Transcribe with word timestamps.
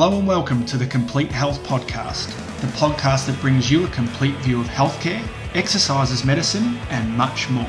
Hello 0.00 0.16
and 0.16 0.28
welcome 0.28 0.64
to 0.66 0.76
the 0.76 0.86
Complete 0.86 1.32
Health 1.32 1.60
Podcast, 1.64 2.28
the 2.60 2.68
podcast 2.68 3.26
that 3.26 3.36
brings 3.40 3.68
you 3.68 3.84
a 3.84 3.88
complete 3.88 4.36
view 4.36 4.60
of 4.60 4.68
healthcare, 4.68 5.20
exercise 5.54 6.12
as 6.12 6.24
medicine, 6.24 6.78
and 6.90 7.12
much 7.16 7.50
more. 7.50 7.68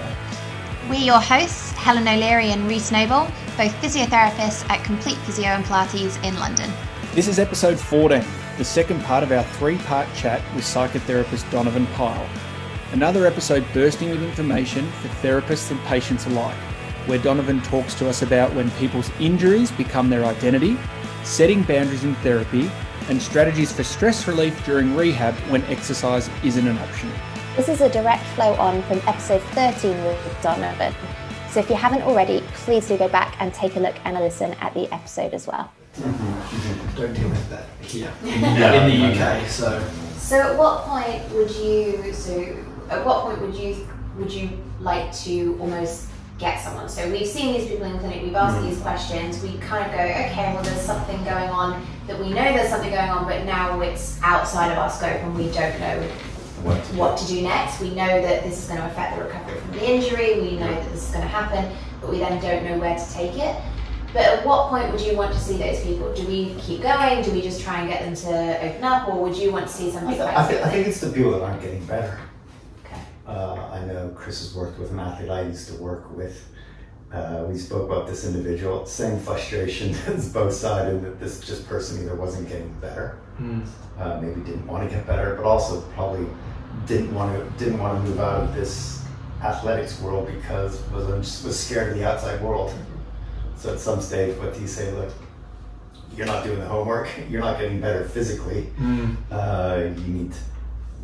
We're 0.88 1.00
your 1.00 1.20
hosts, 1.20 1.72
Helen 1.72 2.08
O'Leary 2.08 2.52
and 2.52 2.68
Reece 2.68 2.92
Noble, 2.92 3.26
both 3.58 3.74
physiotherapists 3.82 4.70
at 4.70 4.84
Complete 4.84 5.18
Physio 5.26 5.48
and 5.48 5.66
Pilates 5.66 6.24
in 6.24 6.36
London. 6.36 6.72
This 7.16 7.28
is 7.28 7.40
episode 7.40 7.80
14, 7.80 8.24
the 8.60 8.64
second 8.64 9.02
part 9.06 9.24
of 9.24 9.32
our 9.32 9.44
three 9.44 9.80
part 9.80 10.08
chat 10.14 10.44
with 10.54 10.64
psychotherapist 10.64 11.50
Donovan 11.50 11.88
Pyle. 11.96 12.30
Another 12.92 13.26
episode 13.26 13.66
bursting 13.74 14.12
with 14.12 14.22
information 14.22 14.88
for 15.02 15.08
therapists 15.28 15.72
and 15.72 15.80
patients 15.86 16.28
alike, 16.28 16.54
where 17.08 17.18
Donovan 17.18 17.60
talks 17.64 17.96
to 17.96 18.08
us 18.08 18.22
about 18.22 18.54
when 18.54 18.70
people's 18.74 19.10
injuries 19.20 19.72
become 19.72 20.12
their 20.12 20.26
identity, 20.26 20.78
setting 21.30 21.62
boundaries 21.62 22.04
in 22.04 22.16
therapy, 22.16 22.70
and 23.08 23.22
strategies 23.22 23.72
for 23.72 23.84
stress 23.84 24.28
relief 24.28 24.66
during 24.66 24.96
rehab 24.96 25.36
when 25.52 25.64
exercise 25.66 26.28
isn't 26.44 26.68
an 26.68 26.78
option. 26.80 27.10
This 27.56 27.70
is 27.70 27.82
a 27.82 27.90
direct 27.90 28.26
flow 28.30 28.54
on 28.56 28.82
from 28.84 29.00
episode 29.08 29.42
13 29.54 29.92
with 30.06 30.38
Donovan. 30.42 30.94
So 31.52 31.60
if 31.60 31.70
you 31.70 31.76
haven't 31.76 32.02
already, 32.02 32.42
please 32.54 32.88
do 32.88 32.98
go 32.98 33.08
back 33.08 33.36
and 33.40 33.54
take 33.54 33.76
a 33.76 33.80
look 33.80 33.96
and 34.06 34.18
a 34.18 34.20
listen 34.20 34.54
at 34.56 34.74
the 34.74 34.92
episode 34.92 35.34
as 35.34 35.46
well. 35.46 35.72
Mm-hmm. 35.98 36.98
Don't 36.98 37.14
deal 37.14 37.30
with 37.30 37.50
that 37.50 37.66
here 37.82 38.12
in 38.24 38.42
the 38.42 39.24
UK. 39.24 39.48
So. 39.48 39.88
So 40.18 40.40
at 40.40 40.58
what 40.58 40.84
point 40.86 41.30
would 41.32 41.52
you? 41.52 42.12
So 42.12 42.58
at 42.90 43.06
what 43.06 43.26
point 43.26 43.42
would 43.42 43.56
you 43.56 43.88
would 44.18 44.32
you 44.32 44.50
like 44.80 45.14
to 45.18 45.58
almost 45.60 46.08
get 46.40 46.64
someone? 46.64 46.90
So 46.90 47.10
we've 47.12 47.28
seen 47.28 47.54
these 47.54 47.68
people 47.68 47.86
in 47.86 48.00
clinic. 48.00 48.24
We've 48.24 48.34
asked 48.34 48.58
mm. 48.58 48.70
these 48.70 48.80
questions. 48.82 49.44
We 49.44 49.58
kind 49.60 49.86
of 49.86 49.92
go, 49.92 50.02
okay, 50.02 50.54
well, 50.54 50.64
there's 50.64 50.82
something 50.82 51.18
going 51.24 51.50
on 51.50 51.86
that 52.08 52.18
we 52.20 52.30
know 52.30 52.44
there's 52.44 52.70
something 52.70 52.90
going 52.90 53.10
on, 53.10 53.26
but 53.26 53.46
now 53.46 53.80
it's 53.82 54.20
outside 54.24 54.72
of 54.72 54.78
our 54.78 54.90
scope 54.90 55.22
and 55.22 55.36
we 55.38 55.52
don't 55.52 55.80
know 55.80 56.02
what, 56.64 56.78
what 56.96 57.18
to 57.18 57.28
do 57.28 57.42
next. 57.42 57.80
We 57.80 57.90
know 57.90 58.22
that 58.22 58.44
this 58.44 58.64
is 58.64 58.68
going 58.68 58.80
to 58.80 58.88
affect 58.88 59.18
the 59.18 59.26
recovery 59.26 59.60
from 59.60 59.72
the 59.72 59.90
injury, 59.90 60.40
we 60.42 60.58
know 60.58 60.68
that 60.68 60.92
this 60.92 61.08
is 61.08 61.12
going 61.12 61.24
to 61.24 61.28
happen, 61.28 61.76
but 62.02 62.10
we 62.10 62.20
then 62.20 62.42
don't 62.42 62.64
know 62.66 62.80
where 62.80 62.98
to 62.98 63.14
take 63.14 63.36
it. 63.38 63.56
But 64.12 64.24
at 64.24 64.46
what 64.46 64.70
point 64.70 64.92
would 64.92 65.02
you 65.02 65.16
want 65.16 65.34
to 65.34 65.40
see 65.40 65.58
those 65.58 65.84
people? 65.84 66.12
Do 66.14 66.26
we 66.26 66.56
keep 66.56 66.82
going? 66.82 67.24
Do 67.24 67.32
we 67.32 67.42
just 67.42 67.62
try 67.62 67.82
and 67.82 67.90
get 67.90 68.02
them 68.04 68.16
to 68.16 68.66
open 68.66 68.84
up, 68.84 69.08
or 69.08 69.22
would 69.22 69.38
you 69.38 69.52
want 69.52 69.68
to 69.68 69.74
see 69.74 69.92
something? 69.92 70.20
I, 70.20 70.48
th- 70.48 70.62
I, 70.64 70.68
I 70.68 70.70
think 70.72 70.88
it's 70.88 71.00
the 71.00 71.12
people 71.12 71.32
that 71.32 71.42
aren't 71.44 71.62
getting 71.62 71.86
better. 71.86 72.20
Uh, 73.30 73.70
I 73.72 73.86
know 73.86 74.12
Chris 74.16 74.40
has 74.40 74.56
worked 74.56 74.80
with 74.80 74.92
an 74.92 75.00
athlete 75.00 75.30
I 75.30 75.44
used 75.44 75.68
to 75.70 75.76
work 75.76 76.16
with. 76.18 76.48
Uh, 77.14 77.46
we 77.48 77.58
spoke 77.58 77.90
about 77.90 78.08
this 78.08 78.26
individual, 78.26 78.86
same 78.88 79.20
frustration 79.20 79.96
as 80.08 80.34
both 80.34 80.54
sides, 80.54 80.90
and 80.90 81.04
that 81.04 81.20
this 81.20 81.40
just 81.40 81.68
person 81.68 82.02
either 82.02 82.16
wasn't 82.16 82.50
getting 82.50 82.72
better, 82.82 83.20
mm. 83.40 83.64
uh, 84.00 84.20
maybe 84.20 84.42
didn't 84.42 84.66
want 84.66 84.90
to 84.90 84.96
get 84.96 85.06
better, 85.06 85.36
but 85.36 85.46
also 85.46 85.82
probably 85.94 86.26
didn't 86.88 87.14
want 87.14 87.36
to 87.36 87.64
didn't 87.64 87.80
want 87.80 88.04
to 88.04 88.10
move 88.10 88.20
out 88.20 88.42
of 88.42 88.56
this 88.56 89.04
athletics 89.44 90.02
world 90.02 90.28
because 90.28 90.82
was 90.92 91.44
was 91.44 91.60
scared 91.60 91.92
of 91.92 91.98
the 91.98 92.08
outside 92.08 92.42
world. 92.42 92.74
So 93.58 93.74
at 93.74 93.80
some 93.80 94.02
stage, 94.02 94.38
what 94.38 94.56
do 94.56 94.62
you 94.62 94.68
say? 94.68 94.92
Look, 94.92 95.12
you're 96.16 96.28
not 96.28 96.44
doing 96.44 96.60
the 96.60 96.66
homework. 96.66 97.10
You're 97.30 97.42
not 97.42 97.60
getting 97.60 97.80
better 97.80 98.06
physically. 98.06 98.70
Mm. 98.78 99.18
Uh, 99.30 100.00
you 100.02 100.08
need 100.08 100.32
to 100.32 100.40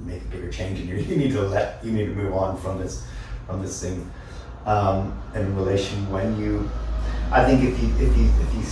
make 0.01 0.21
a 0.21 0.25
bigger 0.25 0.51
change, 0.51 0.79
and 0.79 0.89
you 1.07 1.15
need 1.15 1.31
to 1.31 1.41
let 1.41 1.83
you 1.83 1.91
need 1.91 2.05
to 2.05 2.15
move 2.15 2.33
on 2.33 2.57
from 2.57 2.79
this 2.79 3.05
from 3.47 3.61
this 3.61 3.81
thing. 3.81 4.09
Um, 4.65 5.21
in 5.35 5.55
relation, 5.55 6.09
when 6.11 6.39
you, 6.39 6.69
I 7.31 7.45
think 7.45 7.63
if 7.63 7.79
you 7.81 7.89
if 7.95 8.17
you 8.17 8.25
if 8.25 8.55
you 8.55 8.63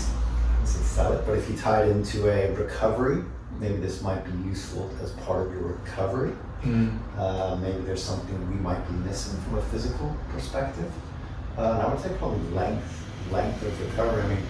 sell 0.66 1.14
it, 1.14 1.26
but 1.26 1.38
if 1.38 1.50
you 1.50 1.58
tie 1.58 1.84
it 1.84 1.90
into 1.90 2.30
a 2.30 2.52
recovery, 2.54 3.24
maybe 3.60 3.78
this 3.78 4.02
might 4.02 4.24
be 4.26 4.50
useful 4.50 4.90
as 5.02 5.12
part 5.12 5.48
of 5.48 5.54
your 5.54 5.64
recovery. 5.64 6.34
Mm. 6.64 6.98
Uh, 7.18 7.58
maybe 7.58 7.80
there's 7.80 8.02
something 8.02 8.36
we 8.50 8.56
might 8.56 8.82
be 8.88 8.94
missing 9.08 9.40
from 9.42 9.58
a 9.58 9.62
physical 9.64 10.16
perspective. 10.30 10.92
Uh, 11.58 11.74
and 11.74 11.82
I 11.82 11.88
would 11.94 12.00
say 12.00 12.10
probably 12.18 12.40
length, 12.56 13.06
length 13.32 13.62
of 13.64 13.80
recovery. 13.82 14.24
I 14.24 14.28
mean, 14.28 14.44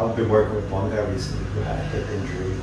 I've 0.00 0.16
been 0.16 0.28
working 0.28 0.54
with 0.54 0.70
one 0.70 0.90
guy 0.90 1.00
recently 1.10 1.44
who 1.50 1.60
had 1.60 1.78
a 1.78 1.82
hip 1.88 2.08
injury, 2.08 2.56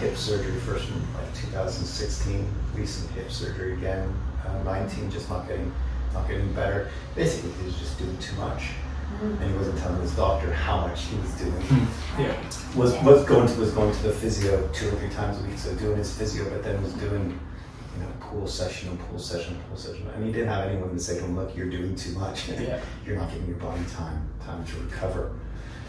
hip 0.00 0.16
surgery 0.16 0.58
first 0.60 0.88
in 0.88 0.94
2016, 1.34 2.46
recent 2.74 3.10
hip 3.12 3.30
surgery 3.30 3.74
again, 3.74 4.12
uh, 4.46 4.62
19, 4.64 5.10
just 5.10 5.28
not 5.28 5.46
getting, 5.48 5.72
not 6.12 6.28
getting 6.28 6.52
better. 6.54 6.88
Basically, 7.14 7.50
he 7.52 7.64
was 7.64 7.78
just 7.78 7.98
doing 7.98 8.16
too 8.18 8.36
much 8.36 8.70
and 9.20 9.50
he 9.50 9.56
wasn't 9.56 9.78
telling 9.78 10.00
his 10.00 10.14
doctor 10.16 10.52
how 10.52 10.86
much 10.86 11.04
he 11.04 11.16
was 11.16 11.30
doing. 11.32 11.52
Hmm. 11.52 12.20
yeah, 12.20 12.36
was 12.76 12.94
was 13.02 13.24
going 13.24 13.46
to 13.46 13.60
was 13.60 13.70
going 13.70 13.92
to 13.92 14.02
the 14.02 14.12
physio 14.12 14.68
two 14.72 14.88
or 14.88 14.92
three 14.92 15.10
times 15.10 15.40
a 15.40 15.46
week, 15.46 15.58
so 15.58 15.74
doing 15.76 15.98
his 15.98 16.16
physio, 16.16 16.48
but 16.50 16.62
then 16.62 16.82
was 16.82 16.92
doing 16.94 17.38
you 17.94 18.02
know 18.02 18.08
pool 18.20 18.46
session 18.46 18.90
and 18.90 18.98
pool 19.00 19.18
session, 19.18 19.54
and 19.54 19.68
pool 19.68 19.76
session, 19.76 20.08
and 20.14 20.24
he 20.24 20.32
didn't 20.32 20.48
have 20.48 20.68
anyone 20.68 20.90
to 20.90 20.98
say 20.98 21.16
to 21.18 21.24
him, 21.24 21.36
"Look, 21.36 21.56
you're 21.56 21.70
doing 21.70 21.94
too 21.94 22.12
much. 22.12 22.48
Yeah. 22.48 22.80
you're 23.06 23.16
not 23.16 23.30
giving 23.30 23.46
your 23.48 23.58
body 23.58 23.82
time 23.92 24.28
time 24.44 24.64
to 24.64 24.76
recover." 24.80 25.32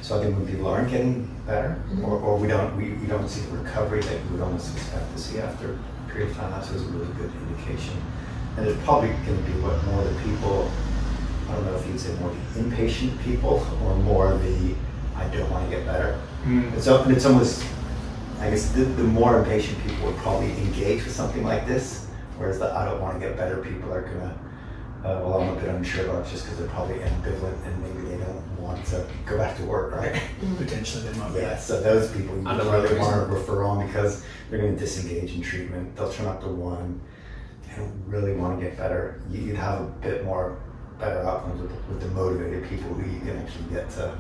So 0.03 0.19
I 0.19 0.24
think 0.24 0.36
when 0.36 0.46
people 0.46 0.68
aren't 0.68 0.91
getting 0.91 1.34
better, 1.47 1.81
mm-hmm. 1.88 2.03
or, 2.03 2.19
or 2.19 2.38
we 2.38 2.50
don't 2.50 2.75
we, 2.75 2.91
we 2.96 3.08
don't 3.08 3.28
see 3.30 3.40
the 3.47 3.58
recovery 3.58 4.02
that 4.02 4.14
you 4.14 4.30
would 4.31 4.41
almost 4.41 4.75
expect 4.75 5.09
to 5.16 5.18
see 5.18 5.40
after 5.40 5.75
a 5.75 6.12
period 6.12 6.31
of 6.31 6.36
time, 6.36 6.52
that's 6.52 6.69
a 6.72 6.74
really 6.74 7.12
good 7.14 7.31
indication. 7.47 7.96
And 8.58 8.68
it's 8.68 8.84
probably 8.84 9.09
going 9.25 9.38
to 9.38 9.50
be 9.50 9.58
what 9.62 9.81
more 9.86 10.03
the 10.03 10.13
people 10.22 10.69
I 11.47 11.56
don't 11.56 11.66
know 11.66 11.75
if 11.75 11.88
you'd 11.88 12.00
say 12.00 12.13
more 12.16 12.36
the 12.53 12.59
impatient 12.59 13.18
people 13.22 13.66
or 13.86 13.96
more 13.96 14.38
the 14.38 14.75
I 15.16 15.25
don't 15.28 15.50
want 15.50 15.69
to 15.69 15.75
get 15.78 15.86
better. 15.86 16.19
Mm. 16.44 16.74
It's, 16.74 16.88
it's 16.88 17.25
almost, 17.25 17.63
I 18.40 18.50
guess, 18.50 18.74
the, 18.74 18.84
the, 18.84 19.03
more 19.03 19.40
impatient 19.40 19.81
people 19.86 20.08
would 20.08 20.18
probably 20.18 20.52
engage 20.52 21.06
with 21.06 21.13
something 21.13 21.44
like 21.44 21.66
this, 21.66 22.08
whereas 22.38 22.59
the 22.59 22.74
I 22.75 22.86
don't 22.86 23.00
want 23.00 23.22
to 23.22 23.25
get 23.25 23.38
better 23.38 23.58
people 23.58 23.94
are 23.94 24.02
going 24.02 24.19
to, 24.19 24.36
uh, 25.08 25.22
well, 25.22 25.42
I'm 25.42 25.58
a 25.58 25.62
bit 25.62 25.69
unsure 25.69 26.06
about 26.08 26.28
just 26.28 26.44
because 26.44 26.58
they're 26.58 26.68
probably 26.68 26.96
ambivalent 26.96 27.66
and 27.66 27.84
maybe 27.84 28.03
they 28.75 28.91
don't 28.91 29.00
want 29.00 29.16
to 29.25 29.29
go 29.29 29.38
back 29.38 29.57
to 29.57 29.63
work, 29.63 29.95
right? 29.95 30.22
Mm. 30.41 30.57
Potentially 30.57 31.03
they 31.09 31.17
might. 31.17 31.34
Yeah, 31.35 31.57
so 31.57 31.81
those 31.81 32.11
people 32.11 32.38
you 32.38 32.47
really 32.47 33.00
want 33.00 33.28
to 33.28 33.34
refer 33.34 33.63
on 33.63 33.85
because 33.85 34.23
they're 34.50 34.59
going 34.59 34.73
to 34.73 34.79
disengage 34.79 35.35
in 35.35 35.41
treatment. 35.41 35.95
They'll 35.95 36.11
turn 36.11 36.28
up 36.28 36.41
to 36.41 36.47
one. 36.47 37.01
They 37.67 37.75
don't 37.75 38.03
really 38.07 38.33
want 38.33 38.59
to 38.59 38.66
get 38.66 38.78
better. 38.78 39.22
You'd 39.31 39.56
have 39.56 39.81
a 39.81 39.85
bit 40.01 40.25
more 40.25 40.59
better 41.00 41.22
outcomes 41.23 41.62
with, 41.62 41.72
with 41.88 42.01
the 42.01 42.07
motivated 42.09 42.69
people 42.69 42.94
who 42.94 43.12
you 43.12 43.19
can 43.19 43.38
actually 43.38 43.66
get 43.73 43.89
to 43.91 44.17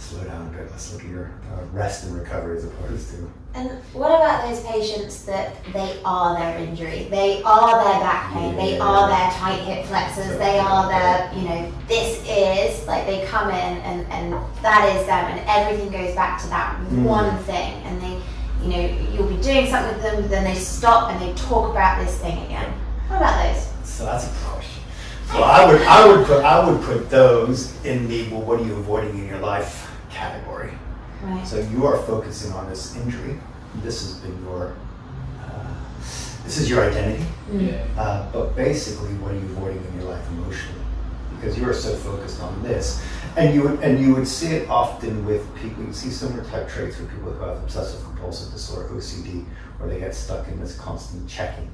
slow 0.00 0.24
down 0.24 0.46
a 0.46 0.50
bit. 0.56 0.70
Let's 0.70 0.92
look 0.92 1.02
at 1.02 1.10
your 1.10 1.32
uh, 1.52 1.64
rest 1.72 2.04
and 2.04 2.14
recovery 2.14 2.58
as 2.58 2.64
opposed 2.64 3.10
to. 3.10 3.30
And 3.54 3.70
what 3.92 4.08
about 4.08 4.48
those 4.48 4.62
patients 4.64 5.24
that 5.24 5.56
they 5.72 6.00
are 6.04 6.38
their 6.38 6.58
injury? 6.58 7.08
They 7.10 7.42
are 7.42 7.84
their 7.84 8.00
back 8.00 8.32
pain. 8.32 8.54
Yeah. 8.54 8.64
They 8.64 8.78
are 8.78 9.08
their 9.08 9.30
tight 9.32 9.60
hip 9.64 9.86
flexors. 9.86 10.38
They 10.38 10.58
are 10.58 10.88
their, 10.88 11.32
you 11.34 11.48
know, 11.48 11.72
this 11.88 12.22
is 12.28 12.86
like 12.86 13.06
they 13.06 13.26
come 13.26 13.48
in 13.48 13.78
and, 13.78 14.06
and 14.12 14.32
that 14.62 14.94
is 14.94 15.06
them, 15.06 15.24
and 15.24 15.40
everything 15.48 15.90
goes 15.90 16.14
back 16.14 16.40
to 16.42 16.48
that 16.48 16.78
mm. 16.80 17.04
one 17.04 17.36
thing. 17.44 17.82
And 17.84 18.00
they, 18.00 18.20
you 18.62 18.68
know, 18.68 19.12
you'll 19.12 19.28
be 19.28 19.42
doing 19.42 19.66
something 19.66 19.94
with 19.94 20.02
them, 20.02 20.28
then 20.28 20.44
they 20.44 20.54
stop 20.54 21.10
and 21.10 21.20
they 21.20 21.32
talk 21.34 21.70
about 21.70 22.04
this 22.04 22.16
thing 22.18 22.44
again. 22.44 22.70
What 23.08 23.16
about 23.16 23.42
those? 23.42 23.68
So 23.88 24.04
that's 24.04 24.26
a 24.26 24.44
question. 24.44 24.82
Well, 25.32 25.44
I 25.44 25.66
would, 25.66 25.82
I 25.82 26.06
would 26.06 26.26
put, 26.26 26.44
I 26.44 26.70
would 26.70 26.82
put 26.82 27.10
those 27.10 27.84
in 27.84 28.08
the 28.08 28.28
well, 28.30 28.42
what 28.42 28.60
are 28.60 28.64
you 28.64 28.74
avoiding 28.74 29.18
in 29.18 29.26
your 29.26 29.40
life 29.40 29.87
category. 30.18 30.72
Right. 31.22 31.46
So 31.46 31.60
you 31.72 31.86
are 31.86 31.96
focusing 32.02 32.52
on 32.52 32.68
this 32.68 32.96
injury. 32.96 33.38
This 33.76 34.02
has 34.02 34.14
been 34.20 34.42
your, 34.44 34.74
uh, 35.40 35.74
this 36.44 36.58
is 36.58 36.68
your 36.68 36.84
identity. 36.84 37.24
Mm. 37.50 37.96
Uh, 37.96 38.30
but 38.32 38.56
basically, 38.56 39.14
what 39.14 39.32
are 39.32 39.34
you 39.34 39.46
avoiding 39.56 39.84
in 39.84 40.00
your 40.00 40.10
life 40.10 40.26
emotionally? 40.30 40.84
Because 41.36 41.58
you 41.58 41.68
are 41.68 41.74
so 41.74 41.94
focused 41.96 42.42
on 42.42 42.62
this, 42.64 43.00
and 43.36 43.54
you 43.54 43.62
would, 43.62 43.80
and 43.80 44.00
you 44.00 44.12
would 44.14 44.26
see 44.26 44.48
it 44.48 44.68
often 44.68 45.24
with 45.24 45.42
people. 45.56 45.84
You 45.84 45.92
see 45.92 46.10
similar 46.10 46.44
type 46.44 46.68
traits 46.68 46.98
with 46.98 47.10
people 47.10 47.30
who 47.32 47.44
have 47.44 47.58
obsessive 47.58 48.02
compulsive 48.02 48.52
disorder 48.52 48.88
(OCD), 48.88 49.44
where 49.78 49.88
they 49.88 50.00
get 50.00 50.14
stuck 50.16 50.48
in 50.48 50.58
this 50.58 50.76
constant 50.76 51.28
checking. 51.28 51.70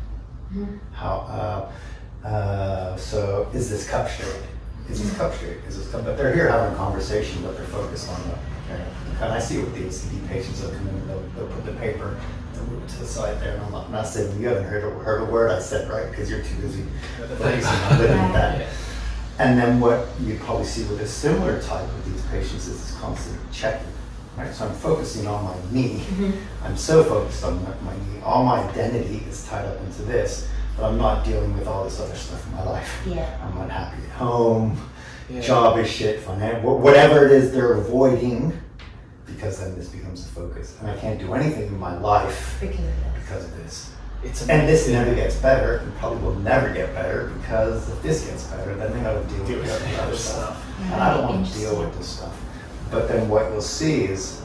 Mm. 0.54 0.78
How. 0.92 1.70
Uh, 2.24 2.28
uh, 2.28 2.96
so 2.96 3.48
is 3.54 3.70
this 3.70 3.88
cup 3.88 4.08
straight? 4.08 4.42
Is 4.90 5.02
this 5.02 5.16
cup 5.16 5.34
straight? 5.34 5.58
Is 5.68 5.78
this 5.78 5.90
cup? 5.90 6.04
But 6.04 6.16
they're 6.16 6.34
here 6.34 6.48
having 6.48 6.74
a 6.74 6.76
conversation, 6.76 7.42
but 7.42 7.56
they're 7.56 7.66
focused 7.66 8.08
on 8.10 8.20
the. 8.28 8.38
And 9.20 9.32
I 9.32 9.38
see 9.38 9.58
with 9.58 9.74
the 9.74 9.82
OCD 9.82 10.26
patients, 10.28 10.60
they'll 10.60 10.70
come 10.70 10.88
in, 10.88 11.06
they'll, 11.06 11.20
they'll 11.36 11.46
put 11.46 11.64
the 11.64 11.72
paper, 11.74 12.20
they'll 12.52 12.66
move 12.66 12.82
it 12.82 12.88
to 12.88 12.98
the 12.98 13.06
side 13.06 13.40
there, 13.40 13.54
and 13.54 13.62
I'm 13.62 13.72
not, 13.72 13.90
not 13.90 14.06
saying 14.08 14.40
you 14.40 14.48
haven't 14.48 14.64
heard 14.64 14.84
a, 14.84 14.90
heard 14.90 15.22
a 15.22 15.24
word 15.30 15.50
I 15.50 15.60
said, 15.60 15.88
right? 15.88 16.10
Because 16.10 16.28
you're 16.28 16.42
too 16.42 16.56
busy 16.56 16.84
living 17.20 17.62
that. 18.32 18.58
Yeah. 18.58 18.70
And 19.38 19.58
then 19.58 19.80
what 19.80 20.08
you 20.20 20.38
probably 20.38 20.66
see 20.66 20.82
with 20.84 21.00
a 21.00 21.06
similar 21.06 21.60
type 21.62 21.84
of 21.84 22.12
these 22.12 22.22
patients 22.26 22.66
is 22.66 22.80
this 22.80 23.00
constant 23.00 23.38
checking. 23.52 23.86
Right, 24.36 24.52
so 24.52 24.66
I'm 24.66 24.74
focusing 24.74 25.28
on 25.28 25.44
my 25.44 25.56
knee. 25.70 26.00
Mm-hmm. 26.00 26.64
I'm 26.66 26.76
so 26.76 27.04
focused 27.04 27.44
on 27.44 27.62
my 27.62 27.94
knee. 27.94 28.20
All 28.24 28.44
my 28.44 28.68
identity 28.68 29.24
is 29.28 29.46
tied 29.46 29.64
up 29.64 29.80
into 29.80 30.02
this 30.02 30.48
but 30.76 30.84
I'm 30.88 30.98
not 30.98 31.24
dealing 31.24 31.56
with 31.56 31.66
all 31.66 31.84
this 31.84 32.00
other 32.00 32.14
stuff 32.14 32.44
in 32.46 32.52
my 32.52 32.64
life. 32.64 33.02
Yeah. 33.06 33.38
I'm 33.42 33.60
unhappy 33.62 34.02
at 34.04 34.10
home, 34.12 34.76
yeah. 35.30 35.40
job 35.40 35.78
is 35.78 35.88
shit, 35.90 36.20
financial, 36.20 36.78
whatever 36.78 37.26
it 37.26 37.32
is 37.32 37.52
they're 37.52 37.74
avoiding, 37.74 38.52
because 39.26 39.58
then 39.60 39.74
this 39.76 39.88
becomes 39.88 40.24
the 40.26 40.32
focus. 40.32 40.76
And 40.80 40.90
I 40.90 40.96
can't 40.96 41.18
do 41.18 41.34
anything 41.34 41.66
in 41.68 41.78
my 41.78 41.98
life 41.98 42.58
Because 42.60 42.78
of 42.78 42.84
this. 42.84 43.14
because 43.24 43.44
of. 43.44 43.54
It's 44.24 44.48
And 44.48 44.66
this 44.66 44.88
never 44.88 45.14
gets 45.14 45.36
better, 45.36 45.76
and 45.76 45.94
probably 45.96 46.22
will 46.22 46.34
never 46.36 46.72
get 46.72 46.94
better 46.94 47.30
because 47.40 47.90
if 47.90 48.02
this 48.02 48.24
gets 48.26 48.44
better, 48.44 48.74
then 48.74 48.90
they 48.94 49.00
gotta 49.00 49.22
deal 49.28 49.44
Deal 49.44 49.58
with 49.60 49.70
with 49.70 49.78
the 49.82 49.86
the 49.86 49.94
other 49.96 50.02
other 50.08 50.16
stuff. 50.16 50.56
stuff. 50.56 50.80
And 50.92 50.94
I 51.02 51.14
don't 51.14 51.28
want 51.28 51.46
to 51.46 51.52
deal 51.58 51.78
with 51.78 51.94
this 51.98 52.06
stuff. 52.08 52.40
But 52.90 53.06
then 53.08 53.28
what 53.28 53.50
you'll 53.50 53.60
see 53.60 54.04
is, 54.04 54.40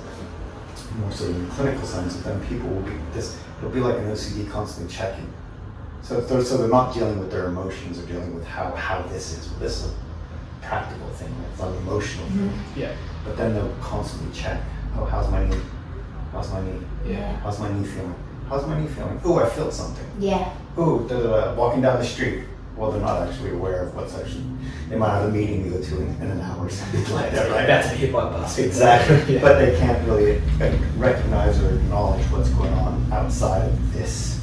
more 0.99 1.11
so 1.13 1.25
in 1.25 1.45
the 1.47 1.51
clinical 1.55 1.87
sense, 1.87 2.15
is 2.15 2.23
then 2.23 2.45
people 2.47 2.67
will 2.67 2.81
be 2.81 2.91
this. 3.13 3.37
It'll 3.59 3.69
be 3.69 3.79
like 3.79 3.95
an 3.99 4.11
OCD 4.11 4.49
constantly 4.51 4.93
checking. 4.93 5.31
So 6.09 6.19
they're, 6.19 6.43
so 6.43 6.57
they're 6.57 6.67
not 6.67 6.91
dealing 6.91 7.19
with 7.19 7.29
their 7.29 7.45
emotions; 7.45 7.99
they're 7.99 8.15
dealing 8.15 8.33
with 8.33 8.43
how 8.43 8.71
how 8.71 9.03
this 9.03 9.37
is. 9.37 9.47
Well, 9.51 9.59
this 9.59 9.83
is 9.83 9.91
a 9.91 10.65
practical 10.65 11.07
thing. 11.09 11.31
It's 11.51 11.59
not 11.59 11.67
an 11.67 11.77
emotional 11.77 12.25
mm-hmm. 12.25 12.49
thing. 12.49 12.81
Yeah. 12.81 12.95
But 13.23 13.37
then 13.37 13.53
they'll 13.53 13.75
constantly 13.79 14.35
check. 14.35 14.59
Oh, 14.97 15.05
how's 15.05 15.29
my 15.29 15.47
knee? 15.47 15.61
How's 16.31 16.51
my 16.51 16.61
knee? 16.63 16.81
Yeah. 17.05 17.39
How's 17.41 17.59
my 17.59 17.71
knee 17.71 17.85
feeling? 17.85 18.15
How's 18.47 18.65
my 18.65 18.81
knee 18.81 18.87
feeling? 18.87 19.21
Oh, 19.23 19.37
I 19.37 19.47
felt 19.49 19.71
something. 19.71 20.07
Yeah. 20.17 20.51
Oh, 20.77 21.01
da, 21.01 21.21
da, 21.21 21.29
da, 21.29 21.53
walking 21.53 21.83
down 21.83 21.99
the 21.99 22.05
street. 22.05 22.45
Well, 22.75 22.89
they're 22.89 23.01
not 23.01 23.29
actually 23.29 23.51
aware 23.51 23.83
of 23.83 23.93
what's 23.93 24.17
actually. 24.17 24.45
They 24.89 24.95
might 24.95 25.11
have 25.13 25.29
a 25.29 25.31
meeting 25.31 25.65
to 25.65 25.77
go 25.77 25.83
to 25.83 26.01
in, 26.01 26.07
in 26.23 26.31
an 26.31 26.41
hour 26.41 26.65
or 26.65 26.69
something 26.71 27.03
like 27.13 27.33
that, 27.33 27.51
right? 27.51 27.65
About 27.65 27.83
to 27.83 27.91
be 27.91 27.97
hit 27.97 28.11
by 28.11 28.23
bus. 28.23 28.57
Exactly. 28.57 29.35
Yeah. 29.35 29.41
But 29.41 29.59
they 29.59 29.77
can't 29.77 30.07
really 30.07 30.41
recognize 30.97 31.61
or 31.61 31.75
acknowledge 31.75 32.25
what's 32.31 32.49
going 32.49 32.73
on 32.73 33.07
outside 33.13 33.69
of 33.69 33.93
this 33.93 33.93
this 33.93 34.29
injury. 34.29 34.38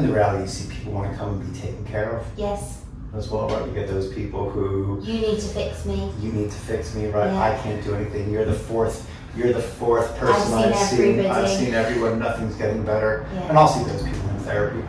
And 0.00 0.08
the 0.08 0.14
reality, 0.14 0.44
you 0.44 0.48
see 0.48 0.74
people 0.74 0.92
want 0.94 1.12
to 1.12 1.18
come 1.18 1.38
and 1.38 1.52
be 1.52 1.60
taken 1.60 1.84
care 1.84 2.12
of 2.16 2.26
Yes. 2.34 2.80
as 3.14 3.28
well, 3.28 3.50
right? 3.50 3.66
You 3.68 3.74
get 3.74 3.86
those 3.86 4.10
people 4.14 4.48
who 4.48 4.98
You 5.02 5.20
need 5.20 5.38
to 5.40 5.46
fix 5.48 5.84
me. 5.84 6.10
you 6.22 6.32
need 6.32 6.50
to 6.50 6.56
fix 6.56 6.94
me, 6.94 7.08
right? 7.10 7.26
Yeah. 7.30 7.38
I 7.38 7.58
can't 7.62 7.84
do 7.84 7.94
anything. 7.94 8.30
You're 8.30 8.46
the 8.46 8.54
fourth. 8.54 9.06
You're 9.36 9.52
the 9.52 9.60
fourth 9.60 10.16
person 10.16 10.54
I've 10.54 10.72
I've 10.72 10.76
seen 10.88 11.16
seen. 11.18 11.26
I've 11.26 11.50
seen 11.50 11.74
everyone. 11.74 12.18
Nothing's 12.18 12.54
getting 12.56 12.82
better. 12.82 13.26
Yeah. 13.34 13.48
And 13.50 13.58
I'll 13.58 13.68
see 13.68 13.84
those 13.84 14.02
people 14.02 14.26
in 14.30 14.38
therapy. 14.38 14.82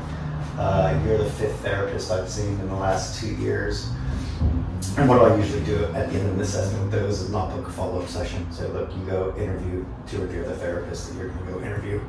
Uh, 0.58 0.98
you're 1.06 1.18
the 1.18 1.30
fifth 1.32 1.60
therapist 1.60 2.10
I've 2.10 2.30
seen 2.30 2.48
in 2.62 2.70
the 2.70 2.76
last 2.76 3.20
two 3.20 3.36
years. 3.36 3.90
And 4.98 5.10
what 5.10 5.18
do 5.20 5.26
I 5.26 5.36
usually 5.36 5.66
do 5.66 5.84
at 5.94 6.10
the 6.10 6.20
end 6.20 6.28
of 6.30 6.36
an 6.36 6.40
assessment 6.40 6.84
with 6.84 6.92
those 6.94 7.20
is 7.20 7.30
not 7.32 7.54
book 7.54 7.68
a 7.68 7.72
follow-up 7.72 8.08
session. 8.08 8.50
So, 8.52 8.66
look, 8.70 8.90
you 8.98 9.04
go 9.06 9.36
interview 9.38 9.86
two 10.08 10.24
or 10.24 10.28
three 10.28 10.40
other 10.40 10.56
therapists 10.56 11.10
that 11.10 11.18
you're 11.18 11.28
going 11.30 11.46
to 11.48 11.52
go 11.52 11.62
interview 11.62 12.00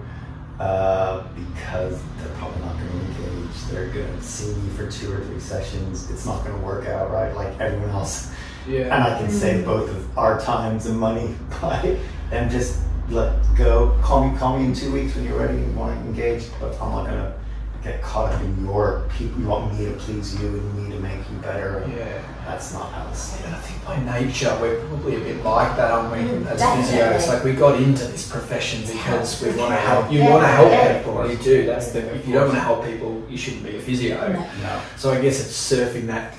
uh, 0.58 1.26
because 1.34 2.00
they're 2.18 2.34
probably 2.36 2.60
not 2.60 2.76
going 2.76 2.90
to 2.90 2.96
engage. 2.98 3.62
They're 3.70 3.88
going 3.88 4.16
to 4.16 4.22
see 4.22 4.52
me 4.54 4.68
for 4.70 4.90
two 4.90 5.12
or 5.12 5.20
three 5.24 5.40
sessions. 5.40 6.10
It's 6.10 6.26
not 6.26 6.44
going 6.44 6.58
to 6.58 6.64
work 6.64 6.86
out 6.86 7.10
right 7.10 7.34
like 7.34 7.58
everyone 7.60 7.90
else. 7.90 8.32
Yeah. 8.68 8.94
And 8.94 9.04
I 9.04 9.18
can 9.18 9.30
save 9.30 9.64
both 9.64 9.90
of 9.90 10.18
our 10.18 10.40
times 10.40 10.86
and 10.86 10.98
money 10.98 11.34
by 11.60 11.98
them 12.30 12.50
just 12.50 12.80
let 13.08 13.34
go. 13.56 13.98
Call 14.02 14.28
me, 14.28 14.38
call 14.38 14.58
me 14.58 14.64
in 14.66 14.74
two 14.74 14.92
weeks 14.92 15.14
when 15.14 15.24
you're 15.24 15.38
ready 15.38 15.58
and 15.58 15.76
want 15.76 15.98
to 15.98 16.06
engage. 16.06 16.44
But 16.60 16.80
I'm 16.80 16.90
not 16.90 17.06
gonna 17.06 17.34
get 17.82 18.00
caught 18.02 18.32
up 18.32 18.40
in 18.42 18.64
your 18.64 19.08
people. 19.16 19.40
You 19.40 19.48
want 19.48 19.76
me 19.78 19.86
to 19.86 19.92
please 19.92 20.40
you 20.40 20.48
and 20.48 20.74
me 20.88 20.94
to 20.94 21.00
make 21.00 21.18
you 21.30 21.38
better. 21.42 21.78
And 21.78 21.92
Yeah. 21.92 22.22
That's 22.46 22.72
not 22.74 22.90
how 22.92 23.08
this. 23.08 23.40
And 23.44 23.54
I 23.54 23.58
think 23.58 23.84
by 23.84 24.18
nature 24.20 24.56
we're 24.60 24.80
probably 24.86 25.16
a 25.16 25.20
bit 25.20 25.44
like 25.44 25.76
that, 25.76 25.90
aren't 25.92 26.12
we? 26.12 26.18
Mm, 26.28 26.46
As 26.46 26.60
physios, 26.60 27.28
like 27.28 27.44
we 27.44 27.52
got 27.52 27.80
into 27.80 28.04
this 28.04 28.28
profession 28.28 28.82
because 28.82 29.40
we 29.42 29.50
want 29.56 29.70
to 29.70 29.76
help. 29.76 30.10
You 30.10 30.18
Yeah, 30.20 30.30
want 30.30 30.42
to 30.42 30.48
help 30.48 30.70
yeah. 30.70 30.98
people. 30.98 31.30
You 31.30 31.36
do. 31.36 31.66
That's 31.66 31.92
the. 31.92 32.00
If 32.14 32.26
you 32.26 32.34
don't 32.34 32.46
want 32.48 32.54
to 32.54 32.60
help 32.60 32.84
people, 32.84 33.22
you 33.28 33.36
shouldn't 33.36 33.64
be 33.64 33.76
a 33.76 33.80
physio. 33.80 34.16
No. 34.32 34.40
No. 34.62 34.80
So 34.96 35.10
I 35.12 35.20
guess 35.20 35.40
it's 35.40 35.54
surfing 35.72 36.06
that 36.08 36.34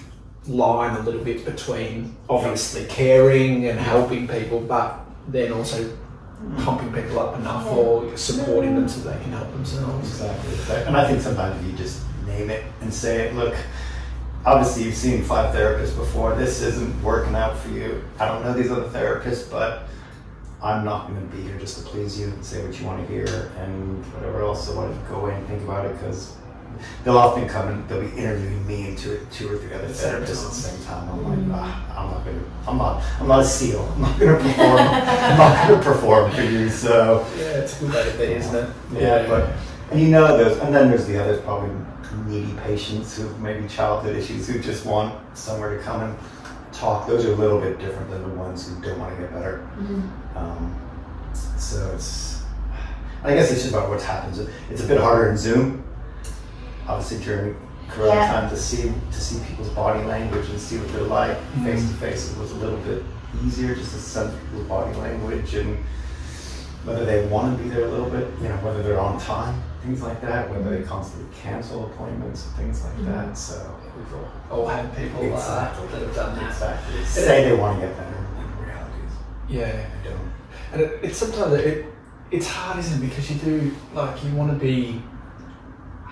line 0.47 0.95
a 0.97 1.01
little 1.01 1.23
bit 1.23 1.45
between 1.45 2.15
obviously 2.29 2.85
caring 2.85 3.67
and 3.67 3.79
helping 3.79 4.27
people, 4.27 4.59
but 4.59 4.99
then 5.29 5.53
also 5.53 5.89
pumping 6.59 6.93
people 6.93 7.19
up 7.19 7.37
enough 7.37 7.65
or 7.67 8.15
supporting 8.17 8.75
them 8.75 8.87
so 8.87 9.09
they 9.09 9.21
can 9.23 9.31
help 9.31 9.51
themselves. 9.51 10.09
Exactly. 10.09 10.53
exactly. 10.53 10.87
And 10.87 10.97
I 10.97 11.07
think 11.07 11.21
sometimes 11.21 11.61
if 11.61 11.71
you 11.71 11.77
just 11.77 12.03
name 12.25 12.49
it 12.49 12.63
and 12.81 12.93
say 12.93 13.27
it, 13.27 13.35
look, 13.35 13.55
obviously 14.45 14.83
you've 14.83 14.95
seen 14.95 15.23
five 15.23 15.53
therapists 15.55 15.95
before. 15.95 16.35
This 16.35 16.61
isn't 16.61 17.01
working 17.01 17.35
out 17.35 17.57
for 17.57 17.69
you. 17.69 18.03
I 18.19 18.27
don't 18.27 18.43
know 18.43 18.53
these 18.53 18.71
other 18.71 18.87
therapists, 18.89 19.49
but 19.49 19.83
I'm 20.61 20.85
not 20.85 21.09
going 21.09 21.29
to 21.29 21.35
be 21.35 21.43
here 21.43 21.57
just 21.57 21.77
to 21.79 21.83
please 21.83 22.19
you 22.19 22.27
and 22.27 22.43
say 22.43 22.65
what 22.65 22.79
you 22.79 22.85
want 22.85 23.05
to 23.05 23.13
hear 23.13 23.51
and 23.59 24.05
whatever 24.13 24.41
else. 24.41 24.67
So 24.67 24.75
why 24.75 24.85
don't 24.85 24.93
you 24.93 25.01
go 25.09 25.15
away 25.15 25.35
and 25.35 25.47
think 25.47 25.63
about 25.63 25.85
it 25.85 25.93
because 25.93 26.35
they'll 27.03 27.17
often 27.17 27.47
come 27.47 27.67
and 27.69 27.87
they'll 27.89 28.01
be 28.01 28.15
interviewing 28.17 28.65
me 28.67 28.87
and 28.89 28.97
two, 28.97 29.25
two 29.31 29.49
or 29.51 29.57
three 29.57 29.73
other 29.73 29.87
therapists 29.87 30.43
at 30.43 30.49
the 30.49 30.55
same 30.55 30.85
time. 30.85 31.09
I'm 31.09 31.49
like, 31.49 31.59
ah, 31.59 31.99
I'm 31.99 32.11
not 32.11 32.25
going 32.25 32.39
to, 32.39 32.45
I'm 32.69 32.77
not, 32.77 33.03
I'm 33.19 33.27
not 33.27 33.39
a 33.41 33.45
seal. 33.45 33.89
I'm 33.95 34.01
not 34.01 34.19
going 34.19 34.37
to 34.37 34.43
perform. 34.43 34.77
I'm 34.79 35.37
not 35.37 35.67
going 35.67 35.79
to 35.79 35.85
perform 35.85 36.31
for 36.31 36.41
you. 36.43 36.69
So 36.69 37.25
Yeah, 37.37 37.43
it's 37.43 37.81
a 37.81 37.85
good 37.85 37.93
way 37.93 38.11
to 38.11 38.17
be, 38.17 38.23
isn't 38.33 38.55
it? 38.55 38.69
yeah, 38.93 39.27
but 39.27 39.51
and 39.91 39.99
you 40.01 40.07
know 40.09 40.37
those, 40.37 40.57
and 40.59 40.73
then 40.73 40.89
there's 40.89 41.05
the 41.05 41.21
others 41.21 41.39
probably 41.41 41.69
needy 42.27 42.53
patients 42.63 43.17
who 43.17 43.27
maybe 43.37 43.67
childhood 43.67 44.15
issues 44.15 44.47
who 44.47 44.59
just 44.59 44.85
want 44.85 45.13
somewhere 45.37 45.75
to 45.77 45.83
come 45.83 46.01
and 46.01 46.15
talk. 46.71 47.07
Those 47.07 47.25
are 47.25 47.33
a 47.33 47.35
little 47.35 47.59
bit 47.59 47.79
different 47.79 48.09
than 48.09 48.21
the 48.23 48.29
ones 48.29 48.67
who 48.67 48.81
don't 48.81 48.99
want 48.99 49.15
to 49.15 49.21
get 49.21 49.31
better. 49.33 49.67
Um, 50.35 50.79
so 51.57 51.91
it's, 51.93 52.41
I 53.23 53.33
guess 53.33 53.51
it's 53.51 53.61
just 53.61 53.73
about 53.73 53.89
what 53.89 54.01
happens. 54.01 54.39
It's 54.69 54.83
a 54.83 54.87
bit 54.87 54.99
harder 54.99 55.29
in 55.29 55.37
Zoom, 55.37 55.83
obviously 56.87 57.23
during 57.23 57.55
Corona 57.89 58.15
Yeah. 58.15 58.31
time 58.31 58.49
to 58.49 58.57
see 58.57 58.91
to 59.11 59.19
see 59.21 59.39
people's 59.45 59.69
body 59.69 60.03
language 60.05 60.49
and 60.49 60.59
see 60.59 60.77
what 60.77 60.91
they're 60.93 61.01
like 61.03 61.37
face 61.63 61.81
to 61.87 61.93
face. 61.95 62.31
It 62.31 62.37
was 62.39 62.51
a 62.51 62.55
little 62.55 62.79
bit 62.79 63.03
easier 63.45 63.75
just 63.75 63.91
to 63.93 63.99
sense 63.99 64.33
people's 64.43 64.67
body 64.67 64.95
language 64.97 65.53
and 65.55 65.77
whether 66.85 67.05
they 67.05 67.25
want 67.27 67.57
to 67.57 67.63
be 67.63 67.69
there 67.69 67.85
a 67.85 67.89
little 67.89 68.09
bit, 68.09 68.27
you 68.41 68.49
know, 68.49 68.55
whether 68.57 68.83
they're 68.83 68.99
on 68.99 69.17
time, 69.19 69.55
things 69.83 70.01
like 70.01 70.19
that, 70.21 70.49
whether 70.49 70.69
they 70.77 70.83
constantly 70.83 71.33
cancel 71.41 71.85
appointments 71.85 72.43
things 72.57 72.83
like 72.83 73.05
that. 73.05 73.37
So 73.37 73.75
We've 73.95 74.13
all, 74.51 74.59
all 74.61 74.67
had 74.67 74.95
people 74.97 75.21
uh, 75.35 75.37
that 75.37 75.75
have 75.75 76.15
done 76.15 76.35
that. 76.35 76.49
exactly, 76.51 77.03
say 77.05 77.43
they 77.49 77.55
want 77.55 77.79
to 77.79 77.87
get 77.87 77.95
better, 77.95 78.15
and 78.15 78.57
the 78.57 78.63
reality 78.65 78.99
is 79.05 79.13
Yeah. 79.47 79.71
they 79.71 80.09
don't. 80.09 80.31
And 80.73 80.81
it, 80.81 80.99
it's 81.03 81.17
sometimes 81.19 81.53
it, 81.53 81.85
it's 82.31 82.47
hard, 82.47 82.79
isn't 82.79 83.03
it? 83.03 83.07
Because 83.07 83.29
you 83.29 83.35
do 83.37 83.75
like 83.93 84.23
you 84.23 84.31
want 84.35 84.51
to 84.51 84.57
be 84.57 85.01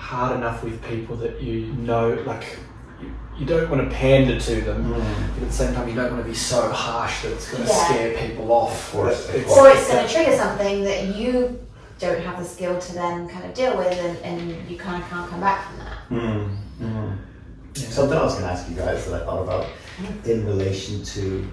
hard 0.02 0.36
enough 0.36 0.64
with 0.64 0.84
people 0.84 1.16
that 1.18 1.42
you 1.42 1.68
know, 1.74 2.14
like 2.26 2.58
you, 3.00 3.12
you 3.38 3.46
don't 3.46 3.70
want 3.70 3.88
to 3.88 3.96
pander 3.96 4.40
to 4.40 4.62
them, 4.62 4.92
but 4.92 5.44
at 5.44 5.48
the 5.48 5.52
same 5.54 5.74
time 5.76 5.88
you 5.88 5.96
don't 5.96 6.12
want 6.12 6.24
to 6.24 6.30
be 6.30 6.36
so 6.36 6.70
harsh 6.72 7.22
that 7.22 7.32
it's 7.34 7.52
going 7.52 7.64
to 7.64 7.70
Yeah. 7.70 7.86
scare 7.86 8.18
people 8.18 8.52
off. 8.52 8.88
Of 8.88 8.92
course, 8.94 9.28
But 9.28 9.36
of 9.36 9.42
it's- 9.42 9.58
Or 9.58 9.70
it's 9.70 9.88
going 9.88 10.08
to 10.08 10.14
trigger 10.14 10.36
something 10.36 10.84
that 10.86 11.16
you 11.16 11.60
don't 12.00 12.20
have 12.22 12.40
the 12.40 12.46
skill 12.46 12.80
to 12.80 12.94
then 12.94 13.30
kind 13.30 13.46
of 13.46 13.54
deal 13.54 13.78
with, 13.78 13.94
and, 13.94 14.18
and 14.26 14.70
you 14.70 14.76
kind 14.78 15.02
of 15.04 15.08
can't 15.10 15.30
come 15.30 15.40
back 15.40 15.68
from 15.68 15.78
that. 15.80 15.98
Mm, 16.10 16.58
mm. 16.82 17.18
Yeah. 17.76 17.88
Something 17.90 18.18
I 18.18 18.24
was 18.24 18.34
going 18.34 18.46
to 18.46 18.52
ask 18.52 18.68
you 18.70 18.76
guys 18.76 19.06
that 19.06 19.22
I 19.22 19.26
thought 19.26 19.44
about 19.44 19.68
in 20.26 20.46
relation 20.48 21.04
to 21.04 21.48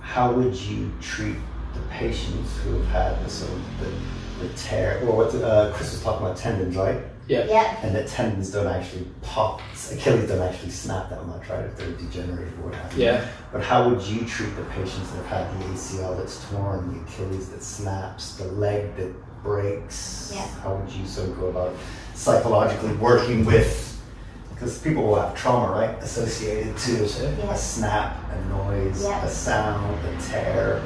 how 0.00 0.32
would 0.32 0.54
you 0.54 0.90
treat 1.00 1.36
the 1.74 1.80
patients 1.90 2.56
who 2.62 2.78
have 2.78 2.86
had 3.16 3.24
the 3.26 3.30
sort 3.30 3.50
of 3.52 3.80
the, 3.80 4.46
the 4.46 4.54
tear, 4.54 5.00
or 5.06 5.16
what 5.16 5.34
uh, 5.34 5.72
Chris 5.74 5.92
was 5.92 6.02
talking 6.02 6.24
about 6.26 6.36
tendons, 6.38 6.76
right? 6.76 6.98
Yeah. 7.28 7.46
Yeah. 7.48 7.76
And 7.82 7.94
the 7.94 8.04
tendons 8.04 8.50
don't 8.50 8.66
actually 8.66 9.06
pop, 9.22 9.60
Achilles 9.92 10.28
don't 10.28 10.40
actually 10.42 10.70
snap 10.70 11.08
that 11.10 11.24
much, 11.26 11.48
right? 11.48 11.64
If 11.64 11.76
they're 11.76 11.90
degenerated 11.92 12.52
or 12.58 12.66
what 12.68 12.74
have 12.74 12.96
you. 12.96 13.04
Yeah. 13.04 13.26
But 13.52 13.62
how 13.62 13.88
would 13.88 14.02
you 14.02 14.24
treat 14.26 14.54
the 14.56 14.64
patients 14.64 15.10
that 15.12 15.24
have 15.26 15.46
had 15.48 15.60
the 15.60 15.64
ACL 15.66 16.16
that's 16.16 16.44
torn, 16.50 16.92
the 16.92 17.00
Achilles 17.10 17.48
that 17.50 17.62
snaps, 17.62 18.34
the 18.36 18.44
leg 18.46 18.96
that 18.96 19.42
breaks? 19.42 20.32
Yeah. 20.34 20.46
How 20.62 20.74
would 20.74 20.90
you 20.92 21.06
so 21.06 21.26
go 21.34 21.46
about 21.48 21.74
psychologically 22.14 22.92
working 22.94 23.44
with? 23.44 23.88
Because 24.54 24.78
people 24.78 25.04
will 25.04 25.20
have 25.20 25.34
trauma, 25.36 25.72
right, 25.72 25.98
associated 26.02 26.76
to 26.78 26.92
Yeah. 26.92 27.52
a 27.52 27.56
snap, 27.56 28.16
a 28.32 28.48
noise, 28.48 29.02
Yeah. 29.04 29.24
a 29.24 29.28
sound, 29.28 29.98
a 30.06 30.22
tear. 30.22 30.82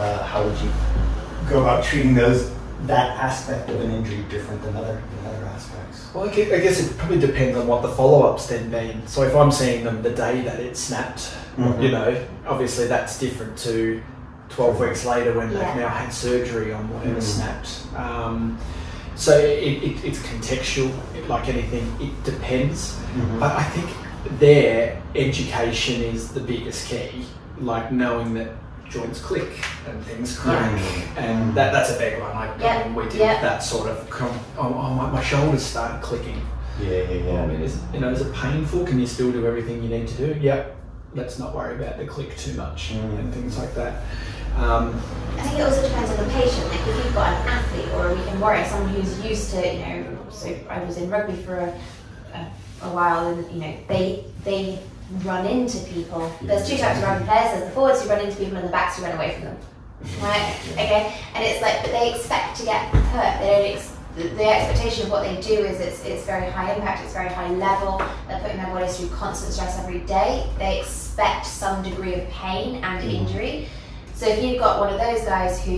Uh, 0.00 0.24
how 0.24 0.42
would 0.42 0.58
you 0.58 0.70
go 1.48 1.60
about 1.62 1.84
treating 1.84 2.14
those 2.14 2.50
that 2.82 3.10
aspect 3.18 3.70
of 3.70 3.80
an 3.80 3.90
injury 3.90 4.24
different 4.28 4.62
than 4.62 4.76
other 4.76 5.00
than 5.22 5.34
other 5.34 5.46
aspects? 5.46 6.08
Well, 6.14 6.28
I 6.28 6.32
guess 6.34 6.80
it 6.80 6.96
probably 6.98 7.18
depends 7.18 7.56
on 7.58 7.66
what 7.66 7.82
the 7.82 7.88
follow-ups 7.88 8.46
then 8.46 8.70
been. 8.70 9.06
So 9.06 9.22
if 9.22 9.34
I'm 9.34 9.50
seeing 9.50 9.84
them 9.84 10.02
the 10.02 10.10
day 10.10 10.42
that 10.42 10.60
it 10.60 10.76
snapped, 10.76 11.32
Mhm. 11.58 11.82
you 11.82 11.90
know, 11.90 12.16
obviously 12.46 12.86
that's 12.86 13.18
different 13.18 13.56
to 13.58 14.00
12 14.50 14.78
weeks 14.78 15.04
later 15.04 15.32
when 15.32 15.50
Yeah. 15.50 15.58
they've 15.58 15.82
now 15.82 15.88
had 15.88 16.12
surgery 16.12 16.72
on 16.72 16.88
whatever 16.92 17.16
Mhm. 17.20 17.22
snapped. 17.22 17.68
Um, 17.96 18.58
so 19.16 19.36
it, 19.38 19.82
it, 19.82 20.04
it's 20.04 20.18
contextual, 20.20 20.90
it- 21.16 21.28
like 21.28 21.48
anything, 21.48 21.90
it 22.00 22.22
depends. 22.24 22.96
Mhm. 23.16 23.40
But 23.40 23.52
I 23.56 23.62
think 23.64 23.88
there, 24.38 25.00
education 25.14 26.02
is 26.02 26.28
the 26.28 26.40
biggest 26.40 26.88
key, 26.88 27.24
like 27.60 27.90
knowing 27.92 28.34
that 28.34 28.48
joints 28.94 29.20
click 29.20 29.48
and 29.88 30.00
things 30.04 30.38
crack, 30.38 30.80
and 31.18 31.52
that, 31.54 31.72
that's 31.72 31.90
a 31.90 31.98
big 31.98 32.20
one. 32.20 32.30
I, 32.30 32.56
Yeah, 32.60 32.78
I 32.78 32.84
mean, 32.84 32.94
we 32.94 33.04
did 33.04 33.14
yeah. 33.16 33.40
that 33.42 33.62
sort 33.62 33.90
of. 33.90 34.08
Com- 34.08 34.38
oh, 34.56 34.72
oh 34.74 34.94
my, 34.94 35.10
my 35.10 35.22
shoulders 35.22 35.64
started 35.64 36.00
clicking. 36.00 36.40
Yeah, 36.80 37.02
yeah, 37.02 37.32
yeah. 37.32 37.42
I 37.42 37.46
mean, 37.46 37.60
is, 37.60 37.80
you 37.92 38.00
know, 38.00 38.10
is 38.10 38.20
it 38.20 38.32
painful? 38.34 38.84
Can 38.86 38.98
you 39.00 39.06
still 39.06 39.32
do 39.32 39.46
everything 39.46 39.82
you 39.82 39.88
need 39.88 40.06
to 40.08 40.16
do? 40.16 40.40
Yep. 40.40 40.76
let's 41.14 41.38
not 41.38 41.54
worry 41.54 41.76
about 41.76 41.96
the 41.98 42.04
click 42.06 42.36
too 42.36 42.54
much 42.54 42.92
Mm. 42.92 43.18
and 43.20 43.34
things 43.34 43.56
like 43.58 43.72
that. 43.74 44.02
Um, 44.56 45.00
I 45.38 45.42
think 45.42 45.58
it 45.58 45.62
also 45.62 45.82
depends 45.86 46.10
on 46.12 46.16
the 46.26 46.32
patient. 46.32 46.68
Like 46.68 46.80
if 46.80 47.04
you've 47.04 47.14
got 47.14 47.28
an 47.32 47.48
athlete 47.48 47.88
or 47.94 48.08
a 48.10 48.14
weekend 48.14 48.40
warrior, 48.40 48.64
someone 48.64 48.88
who's 48.94 49.24
used 49.24 49.50
to, 49.52 49.60
you 49.74 49.78
know, 49.80 50.16
so 50.30 50.56
I 50.68 50.82
was 50.84 50.96
in 50.96 51.10
rugby 51.10 51.34
for 51.42 51.56
a, 51.56 51.80
a, 52.34 52.50
a 52.82 52.88
while, 52.94 53.28
and 53.28 53.50
you 53.52 53.60
know, 53.60 53.74
they 53.88 54.24
they 54.44 54.78
run 55.22 55.46
into 55.46 55.78
people. 55.86 56.32
There's 56.42 56.68
two 56.68 56.76
types 56.76 56.98
of 56.98 57.04
rugby 57.04 57.24
players. 57.26 57.52
There's 57.52 57.64
the 57.64 57.70
forwards 57.70 58.02
who 58.02 58.08
run 58.08 58.20
into 58.20 58.36
people, 58.36 58.56
and 58.56 58.66
the 58.66 58.72
backs 58.72 58.98
who 58.98 59.04
run 59.04 59.14
away 59.14 59.34
from 59.34 59.44
them. 59.44 59.58
Right? 60.20 60.58
Okay. 60.72 61.16
And 61.34 61.44
it's 61.44 61.62
like, 61.62 61.82
but 61.82 61.92
they 61.92 62.14
expect 62.14 62.56
to 62.58 62.64
get 62.64 62.84
hurt. 62.88 63.40
They 63.40 63.48
don't. 63.48 63.76
Ex- 63.76 63.94
the, 64.16 64.28
the 64.28 64.44
expectation 64.44 65.06
of 65.06 65.10
what 65.10 65.22
they 65.22 65.40
do 65.40 65.64
is 65.64 65.80
it's, 65.80 66.04
it's 66.04 66.24
very 66.24 66.48
high 66.48 66.72
impact, 66.72 67.02
it's 67.02 67.12
very 67.12 67.28
high 67.28 67.50
level. 67.50 68.00
They're 68.28 68.38
putting 68.38 68.58
their 68.58 68.68
bodies 68.68 68.96
through 68.96 69.08
constant 69.08 69.52
stress 69.52 69.78
every 69.80 70.00
day. 70.00 70.48
They 70.56 70.78
expect 70.78 71.46
some 71.46 71.82
degree 71.82 72.14
of 72.14 72.28
pain 72.28 72.76
and 72.84 73.02
mm. 73.02 73.12
injury. 73.12 73.68
So 74.14 74.28
if 74.28 74.42
you've 74.42 74.60
got 74.60 74.78
one 74.78 74.92
of 74.92 75.00
those 75.00 75.24
guys 75.24 75.64
who, 75.64 75.72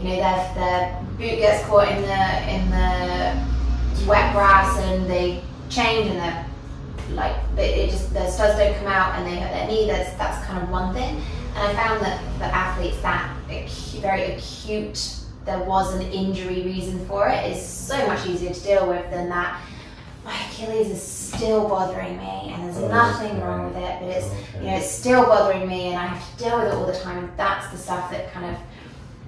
you 0.00 0.04
know, 0.04 0.16
their, 0.16 0.54
their 0.54 1.02
boot 1.18 1.38
gets 1.38 1.66
caught 1.66 1.88
in 1.88 2.00
the 2.00 2.50
in 2.50 2.70
the 2.70 4.06
wet 4.06 4.32
grass 4.32 4.78
and 4.78 5.08
they 5.08 5.42
change 5.68 6.08
and 6.08 6.18
they're 6.18 6.45
like 7.10 7.34
it 7.56 7.90
just 7.90 8.12
their 8.12 8.30
studs 8.30 8.58
don't 8.58 8.76
come 8.78 8.88
out 8.88 9.14
and 9.18 9.26
they 9.26 9.36
hurt 9.38 9.52
their 9.52 9.66
knee. 9.68 9.86
That's 9.86 10.12
that's 10.16 10.44
kind 10.46 10.62
of 10.62 10.70
one 10.70 10.94
thing. 10.94 11.20
And 11.56 11.68
I 11.68 11.74
found 11.74 12.00
that 12.04 12.20
for 12.38 12.44
athletes 12.44 13.00
that 13.02 13.34
acu- 13.48 14.00
very 14.00 14.22
acute 14.34 15.16
there 15.44 15.60
was 15.60 15.94
an 15.94 16.02
injury 16.02 16.62
reason 16.62 17.06
for 17.06 17.28
it 17.28 17.52
is 17.52 17.64
so 17.64 18.04
much 18.08 18.26
easier 18.26 18.52
to 18.52 18.60
deal 18.60 18.88
with 18.88 19.08
than 19.10 19.28
that. 19.28 19.60
My 20.24 20.34
Achilles 20.50 20.90
is 20.90 21.00
still 21.00 21.68
bothering 21.68 22.16
me, 22.18 22.50
and 22.52 22.64
there's 22.64 22.78
Oh, 22.78 22.88
nothing 22.88 23.40
wrong 23.40 23.68
with 23.68 23.76
it, 23.76 24.00
but 24.00 24.08
it's 24.08 24.26
Okay. 24.26 24.64
you 24.64 24.70
know 24.72 24.76
it's 24.78 24.90
still 24.90 25.24
bothering 25.24 25.68
me, 25.68 25.90
and 25.92 25.98
I 25.98 26.06
have 26.06 26.36
to 26.36 26.44
deal 26.44 26.58
with 26.58 26.66
it 26.66 26.74
all 26.74 26.84
the 26.86 26.98
time. 26.98 27.18
And 27.18 27.30
that's 27.36 27.68
the 27.68 27.78
stuff 27.78 28.10
that 28.10 28.32
kind 28.32 28.46
of 28.46 28.56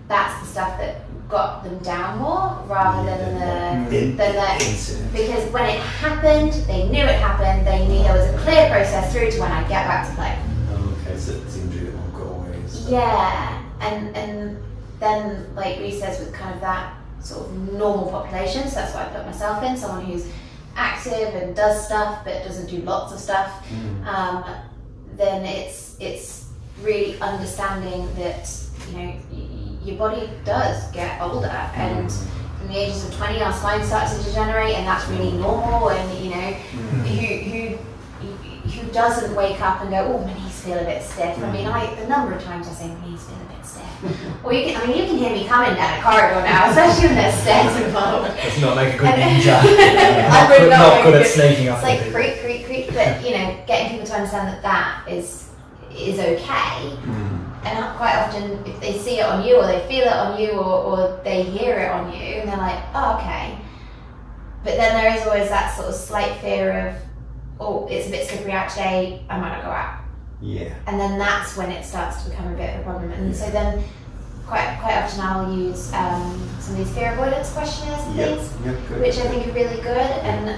that's 0.09 0.41
the 0.41 0.47
stuff 0.47 0.77
that 0.79 1.03
got 1.29 1.63
them 1.63 1.79
down 1.81 2.19
more 2.19 2.63
rather 2.67 3.05
than 3.05 3.35
the 3.35 4.17
than 4.17 4.35
the 4.35 5.09
because 5.13 5.51
when 5.53 5.69
it 5.69 5.81
happened, 5.81 6.53
they 6.67 6.89
knew 6.89 7.05
it 7.05 7.21
happened. 7.21 7.67
They 7.67 7.87
knew 7.87 8.03
there 8.03 8.15
was 8.17 8.27
a 8.35 8.39
clear 8.39 8.71
process 8.71 9.13
through 9.13 9.31
to 9.33 9.41
when 9.41 9.53
I 9.53 9.61
get 9.69 9.87
back 9.87 10.09
to 10.09 10.15
play. 10.15 10.39
Okay, 10.73 11.19
so 11.19 11.33
it's 11.35 11.55
the 11.57 11.61
injury 11.63 11.87
that 11.91 11.95
won't 11.95 12.15
go 12.15 12.23
away. 12.23 12.63
so- 12.67 12.89
Yeah, 12.91 13.63
and 13.81 14.17
and 14.17 14.63
then 15.01 15.55
like 15.55 15.79
Reece 15.79 16.01
says 16.01 16.19
with 16.19 16.33
kind 16.33 16.55
of 16.55 16.61
that 16.63 16.95
sort 17.21 17.47
of 17.47 17.73
normal 17.75 18.11
population, 18.11 18.67
so 18.69 18.77
that's 18.77 18.95
what 18.95 19.07
I 19.07 19.09
put 19.11 19.27
myself 19.27 19.63
in, 19.63 19.77
someone 19.77 20.05
who's 20.05 20.27
active 20.77 21.35
and 21.35 21.55
does 21.55 21.85
stuff 21.85 22.25
but 22.25 22.45
doesn't 22.45 22.71
do 22.71 22.79
lots 22.79 23.13
of 23.13 23.19
stuff. 23.19 23.67
Mm. 23.69 24.07
Um, 24.07 24.45
then 25.17 25.45
it's 25.45 25.97
it's 26.01 26.47
really 26.81 27.21
understanding 27.21 28.09
that 28.15 28.49
you 28.91 28.97
know 28.99 29.15
your 29.89 29.97
body 29.97 30.29
does 30.45 30.91
get 30.93 31.21
older 31.21 31.47
and 31.47 32.09
mm. 32.09 32.27
from 32.59 32.69
the 32.69 32.77
ages 32.77 33.09
of 33.09 33.15
20 33.17 33.41
our 33.41 33.53
spine 33.53 33.83
starts 33.85 34.19
to 34.19 34.25
degenerate 34.25 34.75
and 34.75 34.87
that's 34.87 35.09
really 35.09 35.33
mm. 35.33 35.41
normal 35.41 35.91
and 35.91 36.25
you 36.25 36.31
know 36.31 36.37
mm. 36.37 37.07
who 37.07 37.51
who 37.51 37.79
who 38.69 38.93
doesn't 38.93 39.35
wake 39.35 39.61
up 39.63 39.81
and 39.81 39.91
go 39.91 40.13
oh 40.13 40.19
my 40.27 40.35
knees 40.35 40.61
feel 40.61 40.79
a 40.79 40.85
bit 40.85 41.03
stiff. 41.03 41.39
I 41.43 41.51
mean 41.51 41.67
I 41.67 41.95
the 41.95 42.07
number 42.07 42.35
of 42.35 42.43
times 42.43 42.69
I 42.69 42.73
say 42.73 42.89
my 42.89 43.09
knees 43.09 43.25
feel 43.25 43.37
a 43.37 43.55
bit 43.57 43.65
stiff. 43.65 44.45
Or 44.45 44.53
you 44.53 44.67
can 44.67 44.83
I 44.83 44.87
mean 44.87 44.99
you 44.99 45.07
can 45.07 45.17
hear 45.17 45.33
me 45.33 45.47
coming 45.47 45.75
down 45.75 45.99
a 45.99 46.03
corridor 46.03 46.43
now 46.45 46.69
especially 46.69 47.07
when 47.07 47.17
there's 47.17 47.35
stairs 47.41 47.75
involved. 47.83 48.29
Let's 48.29 48.61
not 48.61 48.77
make 48.77 48.95
a 48.95 48.99
good 48.99 49.09
ninja. 49.09 49.57
Not 50.29 50.49
good, 50.49 50.69
not 50.69 50.79
not 50.79 50.95
make 50.97 51.05
good 51.05 51.23
at 51.23 51.27
sneaking 51.27 51.69
up 51.69 51.83
it's 51.83 51.89
like 51.89 52.13
creak, 52.13 52.41
creak, 52.43 52.67
creak, 52.67 52.93
but 52.93 53.25
you 53.25 53.31
know, 53.31 53.57
getting 53.67 53.93
people 53.93 54.07
to 54.07 54.15
understand 54.15 54.49
that 54.49 54.63
that 54.63 55.09
is 55.09 55.49
is 55.91 56.19
okay. 56.19 57.48
And 57.77 57.97
quite 57.97 58.15
often, 58.15 58.65
if 58.67 58.81
they 58.81 58.97
see 58.99 59.19
it 59.21 59.25
on 59.27 59.45
you, 59.47 59.57
or 59.57 59.67
they 59.67 59.87
feel 59.89 60.05
it 60.05 60.13
on 60.13 60.41
you, 60.41 60.53
or, 60.53 60.83
or 60.85 61.21
they 61.25 61.43
hear 61.43 61.79
it 61.79 61.91
on 61.91 62.13
you, 62.13 62.19
and 62.41 62.49
they're 62.49 62.57
like, 62.57 62.83
oh, 62.95 63.17
okay. 63.19 63.59
But 64.65 64.77
then 64.77 64.93
there 65.03 65.15
is 65.17 65.27
always 65.27 65.49
that 65.49 65.75
sort 65.77 65.89
of 65.89 65.95
slight 65.95 66.41
fear 66.41 66.89
of, 66.89 66.95
oh, 67.61 67.87
it's 67.89 68.09
a 68.09 68.11
bit 68.11 68.27
slippery 68.29 68.53
today, 68.69 69.23
I 69.29 69.39
might 69.39 69.51
not 69.51 69.63
go 69.65 69.71
out. 69.71 70.01
Yeah. 70.41 70.75
And 70.87 70.99
then 71.01 71.19
that's 71.19 71.57
when 71.57 71.71
it 71.71 71.85
starts 71.85 72.23
to 72.25 72.31
become 72.31 72.53
a 72.53 72.57
bit 72.57 72.75
of 72.75 72.81
a 72.81 72.85
problem. 72.85 73.11
And 73.13 73.35
so 73.35 73.51
then, 73.51 73.83
quite 74.47 74.79
quite 74.81 74.97
often, 74.97 75.21
I'll 75.21 75.53
use 75.53 75.93
um, 75.93 76.49
some 76.61 76.73
of 76.73 76.79
these 76.79 76.91
fear 76.95 77.13
avoidance 77.13 77.53
questionnaires 77.53 78.03
and 78.07 78.17
Yep. 78.17 78.39
things 78.39 78.53
Yep. 78.65 78.77
Good. 78.89 79.01
which 79.01 79.19
I 79.19 79.29
think 79.29 79.47
are 79.49 79.53
really 79.53 79.81
good. 79.83 80.11
And 80.25 80.49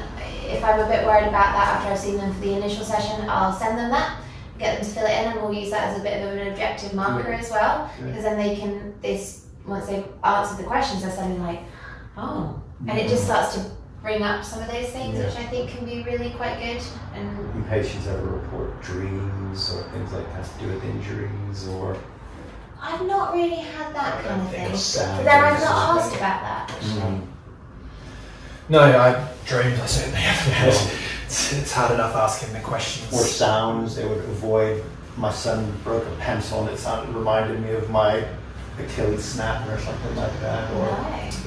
if 0.46 0.62
I'm 0.64 0.80
a 0.80 0.86
bit 0.88 1.04
worried 1.06 1.28
about 1.28 1.52
that 1.54 1.76
after 1.76 1.92
I've 1.92 1.98
seen 1.98 2.16
them 2.18 2.32
for 2.34 2.40
the 2.40 2.52
initial 2.54 2.84
session, 2.84 3.28
I'll 3.28 3.52
send 3.58 3.78
them 3.78 3.90
that, 3.90 4.18
get 4.60 4.76
them 4.76 4.84
to 4.86 4.90
fill 4.94 5.06
it 5.06 5.10
in, 5.10 5.32
and 5.32 5.40
we'll 5.42 5.52
use 5.52 5.70
that 5.70 5.88
as 5.88 5.98
a 5.98 6.02
bit 6.02 6.22
of 6.22 6.32
an 6.36 6.48
objective 6.48 6.94
marker 6.94 7.32
as 7.32 7.50
well, 7.50 7.90
Good. 7.98 8.06
because 8.08 8.22
then 8.22 8.38
they 8.38 8.54
can 8.56 8.94
this 9.00 9.46
once 9.66 9.86
they've 9.86 10.06
answered 10.24 10.58
the 10.58 10.64
questions, 10.64 11.02
they're 11.02 11.10
suddenly 11.10 11.38
like, 11.38 11.60
oh, 12.16 12.60
and 12.86 12.98
it 12.98 13.08
just 13.08 13.24
starts 13.24 13.54
to 13.54 13.70
bring 14.02 14.22
up 14.22 14.44
some 14.44 14.62
of 14.62 14.68
those 14.68 14.88
things, 14.90 15.18
Yeah. 15.18 15.26
which 15.26 15.36
I 15.36 15.44
think 15.44 15.70
can 15.70 15.84
be 15.84 16.02
really 16.02 16.30
quite 16.30 16.58
good. 16.58 16.82
And 17.14 17.52
Do 17.52 17.62
patients 17.68 18.06
ever 18.06 18.24
report 18.24 18.80
dreams 18.82 19.74
or 19.74 19.82
things 19.90 20.12
like 20.12 20.26
that 20.32 20.44
to 20.44 20.64
do 20.64 20.72
with 20.72 20.84
injuries 20.84 21.68
or? 21.68 21.96
I've 22.82 23.04
not 23.06 23.34
really 23.34 23.56
had 23.56 23.94
that 23.94 24.24
kind 24.24 24.40
of 24.40 24.50
thing. 24.50 24.70
But 24.70 25.24
then 25.24 25.44
I've 25.44 25.60
not 25.60 25.98
asked 25.98 26.16
about 26.16 26.40
that 26.42 26.70
actually. 26.70 27.00
Mm. 27.00 27.26
No, 28.70 28.80
I 28.80 29.28
dreams 29.46 29.78
I 29.80 29.86
certainly 29.86 30.20
haven't 30.20 30.52
had. 30.54 30.99
It's, 31.30 31.52
it's 31.52 31.72
hard 31.72 31.92
enough 31.92 32.16
asking 32.16 32.52
the 32.54 32.58
questions. 32.58 33.12
Or 33.12 33.24
sounds 33.24 33.94
they 33.94 34.04
would 34.04 34.18
avoid. 34.18 34.82
My 35.16 35.30
son 35.32 35.72
broke 35.84 36.04
a 36.04 36.16
pencil 36.16 36.62
and 36.62 36.70
it 36.70 36.76
sounded 36.76 37.14
reminded 37.14 37.60
me 37.62 37.70
of 37.70 37.88
my 37.88 38.24
Achilles 38.80 39.24
snap 39.24 39.64
or 39.68 39.78
something 39.78 40.16
like 40.16 40.40
that. 40.40 40.68
Or 40.72 40.86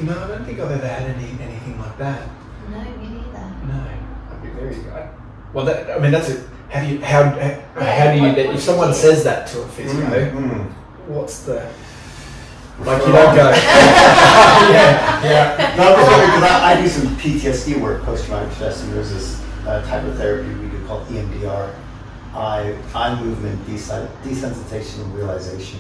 No, 0.05 0.13
No, 0.13 0.23
I 0.23 0.27
don't 0.27 0.45
think 0.45 0.59
I've 0.61 0.71
ever 0.71 0.87
had 0.87 1.01
any 1.09 1.25
anything 1.41 1.77
like 1.81 1.97
that. 1.97 2.29
no, 2.69 2.79
me 2.79 3.09
neither. 3.09 3.51
No, 3.67 3.85
I'd 4.31 4.41
be 4.41 4.49
very. 4.51 4.75
I, 4.91 5.09
well, 5.51 5.65
that, 5.65 5.91
I 5.91 5.99
mean, 5.99 6.11
that's 6.11 6.29
it. 6.29 6.47
How 6.69 6.79
do 6.79 6.87
you 6.87 7.01
how 7.01 7.23
how, 7.23 7.81
how 7.81 8.11
do 8.11 8.17
you 8.17 8.21
what- 8.23 8.37
what 8.37 8.45
if 8.45 8.51
do 8.53 8.57
someone 8.59 8.87
you 8.87 8.93
says 8.95 9.23
that 9.25 9.47
to 9.47 9.63
a 9.63 9.67
physio? 9.67 9.99
Mm. 9.99 10.71
What's 11.07 11.43
the 11.43 11.55
like? 12.79 13.05
You 13.05 13.11
don't 13.11 13.35
go. 13.35 13.49
yeah, 14.71 15.23
yeah. 15.25 15.75
No, 15.75 15.89
because 15.95 16.43
I, 16.43 16.73
I 16.73 16.81
do 16.81 16.87
some 16.87 17.07
PTSD 17.17 17.81
work, 17.81 18.01
post-traumatic 18.03 18.53
stress, 18.53 18.81
and 18.81 18.93
there's 18.93 19.11
this 19.11 19.43
uh, 19.65 19.81
type 19.87 20.03
of 20.03 20.15
therapy 20.17 20.53
we 20.55 20.69
do 20.69 20.85
called 20.85 21.07
EMDR, 21.07 21.73
eye, 22.33 22.75
eye 22.93 23.21
movement 23.21 23.59
desensitization 23.65 25.01
and 25.03 25.15
realization, 25.15 25.79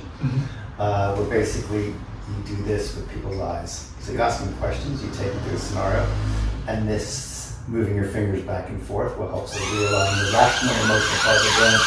uh, 0.79 1.15
where 1.15 1.29
basically 1.29 1.87
you 1.87 2.43
do 2.45 2.55
this 2.63 2.95
with 2.95 3.09
people's 3.11 3.39
eyes. 3.39 3.91
So 3.99 4.13
you 4.13 4.21
ask 4.21 4.43
them 4.43 4.53
questions, 4.55 5.03
you 5.03 5.09
take 5.11 5.31
them 5.31 5.41
through 5.43 5.55
a 5.55 5.59
scenario, 5.59 6.07
and 6.67 6.87
this 6.87 7.57
moving 7.67 7.95
your 7.95 8.05
fingers 8.05 8.41
back 8.43 8.69
and 8.69 8.81
forth 8.81 9.17
will 9.17 9.29
help 9.29 9.49
them 9.49 9.59
realign 9.61 10.25
the 10.25 10.31
rational 10.37 10.73
and 10.73 10.83
emotional 10.83 11.19
part 11.19 11.37
of 11.37 11.43
the 11.43 11.51
brain. 11.59 11.79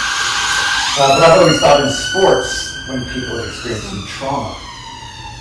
Uh, 0.98 1.20
but 1.20 1.30
I've 1.30 1.38
always 1.40 1.60
thought 1.60 1.80
in 1.80 1.90
sports, 1.90 2.72
when 2.88 3.04
people 3.12 3.40
are 3.40 3.46
experiencing 3.48 4.00
trauma, 4.06 4.54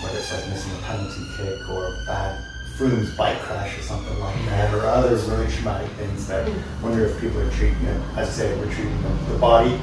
whether 0.03 0.17
it's 0.17 0.33
like 0.33 0.47
missing 0.49 0.71
a 0.73 0.81
penalty 0.83 1.23
kick 1.37 1.69
or 1.69 1.93
a 1.93 2.05
bad 2.05 2.43
Froome's 2.77 3.15
bike 3.15 3.39
crash 3.39 3.77
or 3.77 3.81
something 3.81 4.19
like 4.19 4.35
that, 4.47 4.73
or 4.73 4.81
other 4.81 5.15
really 5.15 5.49
traumatic 5.49 5.89
things 5.91 6.27
that 6.27 6.45
wonder 6.81 7.05
if 7.05 7.19
people 7.21 7.39
are 7.39 7.49
treating 7.51 7.81
it, 7.85 8.01
as 8.17 8.27
I 8.27 8.31
say, 8.31 8.57
we're 8.59 8.65
treating 8.73 9.01
the, 9.01 9.09
the 9.31 9.39
body 9.39 9.79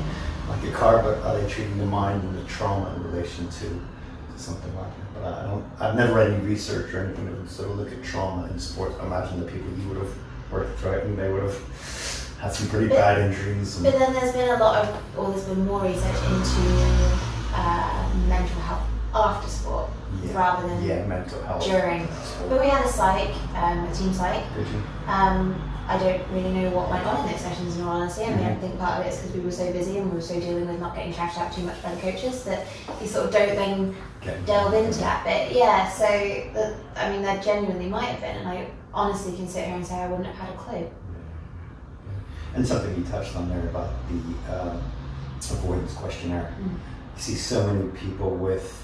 like 0.49 0.63
a 0.65 0.73
car, 0.73 1.03
but 1.03 1.19
are 1.23 1.41
they 1.41 1.49
treating 1.49 1.79
the 1.79 1.87
mind 1.87 2.23
and 2.23 2.39
the 2.39 2.45
trauma 2.45 2.95
in 2.95 3.03
relation 3.05 3.49
to, 3.49 3.61
to 3.71 4.39
something 4.39 4.75
like 4.77 4.89
that? 4.89 5.15
But 5.15 5.25
I 5.25 5.43
don't, 5.47 5.65
I've 5.81 5.95
never 5.95 6.13
read 6.15 6.33
any 6.33 6.45
research 6.45 6.93
or 6.93 7.05
anything 7.05 7.25
that 7.27 7.39
would 7.39 7.51
sort 7.51 7.71
of 7.71 7.79
look 7.79 7.91
at 7.93 8.03
trauma 8.05 8.47
in 8.49 8.59
sports. 8.59 8.95
I 9.01 9.07
imagine 9.07 9.41
the 9.41 9.51
people 9.51 9.71
you 9.79 9.89
would 9.89 9.99
have 9.99 10.13
worked 10.51 10.83
and 10.85 11.19
they 11.19 11.33
would 11.33 11.45
have 11.45 12.37
had 12.41 12.53
some 12.53 12.69
pretty 12.69 12.89
But- 12.89 12.97
bad 12.99 13.19
injuries. 13.21 13.79
But 13.79 13.99
then 13.99 14.13
there's 14.13 14.33
been 14.33 14.51
a 14.51 14.59
lot 14.59 14.85
of, 14.87 15.19
or 15.19 15.31
there's 15.31 15.45
been 15.45 15.65
more 15.65 15.81
research 15.81 16.05
into 16.05 17.19
uh, 17.55 18.13
mental 18.29 18.61
health 18.61 18.83
after 19.15 19.49
sport 19.49 19.91
yeah, 20.25 20.35
rather 20.35 20.69
than 20.69 20.85
yeah, 20.85 21.05
mental 21.07 21.43
health. 21.43 21.65
during. 21.65 22.07
But 22.49 22.61
we 22.61 22.69
had 22.69 22.85
a 22.85 22.89
psych, 22.89 23.35
um, 23.55 23.85
a 23.85 23.95
team 23.95 24.13
psych. 24.13 24.43
Did 24.55 24.67
you? 24.69 24.83
Um, 25.07 25.69
I 25.89 25.99
don't 25.99 26.23
really 26.31 26.53
know 26.53 26.71
what 26.71 26.91
went 26.91 27.05
on 27.05 27.25
in 27.27 27.33
those 27.33 27.41
sessions 27.41 27.77
in 27.77 27.83
all 27.83 28.01
honesty. 28.01 28.25
I 28.25 28.35
mean, 28.37 28.47
I 28.47 28.55
think 28.55 28.79
part 28.79 29.01
of 29.01 29.07
it 29.07 29.13
is 29.13 29.19
because 29.19 29.35
we 29.37 29.41
were 29.41 29.51
so 29.51 29.73
busy 29.73 29.99
and 29.99 30.09
we 30.11 30.17
were 30.17 30.23
so 30.23 30.39
dealing 30.39 30.67
with 30.67 30.79
not 30.81 30.95
getting 30.95 31.13
shouted 31.13 31.41
out 31.41 31.53
too 31.53 31.63
much 31.63 31.83
by 31.83 31.95
the 31.95 32.01
coaches 32.01 32.45
that 32.45 32.67
you 33.01 33.07
sort 33.07 33.27
of 33.27 33.33
don't 33.33 33.57
then 33.57 33.97
Okay. 34.23 34.39
delve 34.47 34.73
into 34.75 35.01
that 35.01 35.25
bit. 35.25 35.51
Yeah, 35.51 35.91
so 35.91 36.07
the, 36.07 36.77
I 36.95 37.11
mean, 37.11 37.23
there 37.23 37.43
genuinely 37.43 37.89
might 37.89 38.05
have 38.05 38.21
been, 38.21 38.37
and 38.37 38.49
I 38.49 38.69
honestly 38.95 39.35
can 39.35 39.49
sit 39.49 39.67
here 39.67 39.75
and 39.75 39.85
say 39.85 39.97
I 39.97 40.07
wouldn't 40.07 40.29
have 40.29 40.37
had 40.37 40.55
a 40.55 40.57
clue. 40.57 40.89
And 42.55 42.67
something 42.67 42.95
you 42.97 43.03
touched 43.03 43.35
on 43.35 43.49
there 43.49 43.69
about 43.69 43.91
the 44.09 44.53
uh, 44.53 44.81
avoidance 45.51 45.95
questionnaire. 45.95 46.55
Mm. 46.63 46.71
You 47.17 47.23
see 47.23 47.35
so 47.35 47.67
many 47.73 47.89
people 47.91 48.31
with 48.37 48.82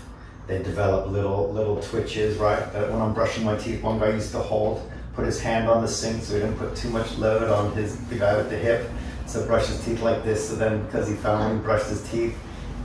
they 0.49 0.61
develop 0.63 1.09
little 1.09 1.53
little 1.53 1.81
twitches, 1.81 2.39
right? 2.39 2.61
When 2.91 3.01
I'm 3.01 3.15
brushing 3.15 3.45
my 3.45 3.57
teeth, 3.57 3.83
one 3.83 4.01
guy 4.01 4.11
used 4.11 4.33
to 4.33 4.39
hold, 4.39 4.91
put 5.15 5.27
his 5.27 5.41
hand 5.41 5.69
on 5.69 5.83
the 5.83 5.89
sink 5.89 6.23
so 6.23 6.35
he 6.35 6.41
didn't 6.41 6.57
put 6.57 6.75
too 6.75 6.89
much 6.89 7.17
load 7.19 7.49
on 7.49 7.73
his 7.75 7.97
the 8.09 8.17
guy 8.17 8.37
with 8.37 8.51
the 8.51 8.57
hip. 8.57 8.91
So 9.27 9.47
brush 9.47 9.67
his 9.67 9.85
teeth 9.85 10.01
like 10.01 10.25
this. 10.25 10.49
So 10.49 10.57
then, 10.57 10.85
because 10.87 11.07
he 11.07 11.15
found 11.15 11.59
he 11.59 11.63
brushed 11.63 11.89
his 11.89 12.03
teeth, 12.11 12.37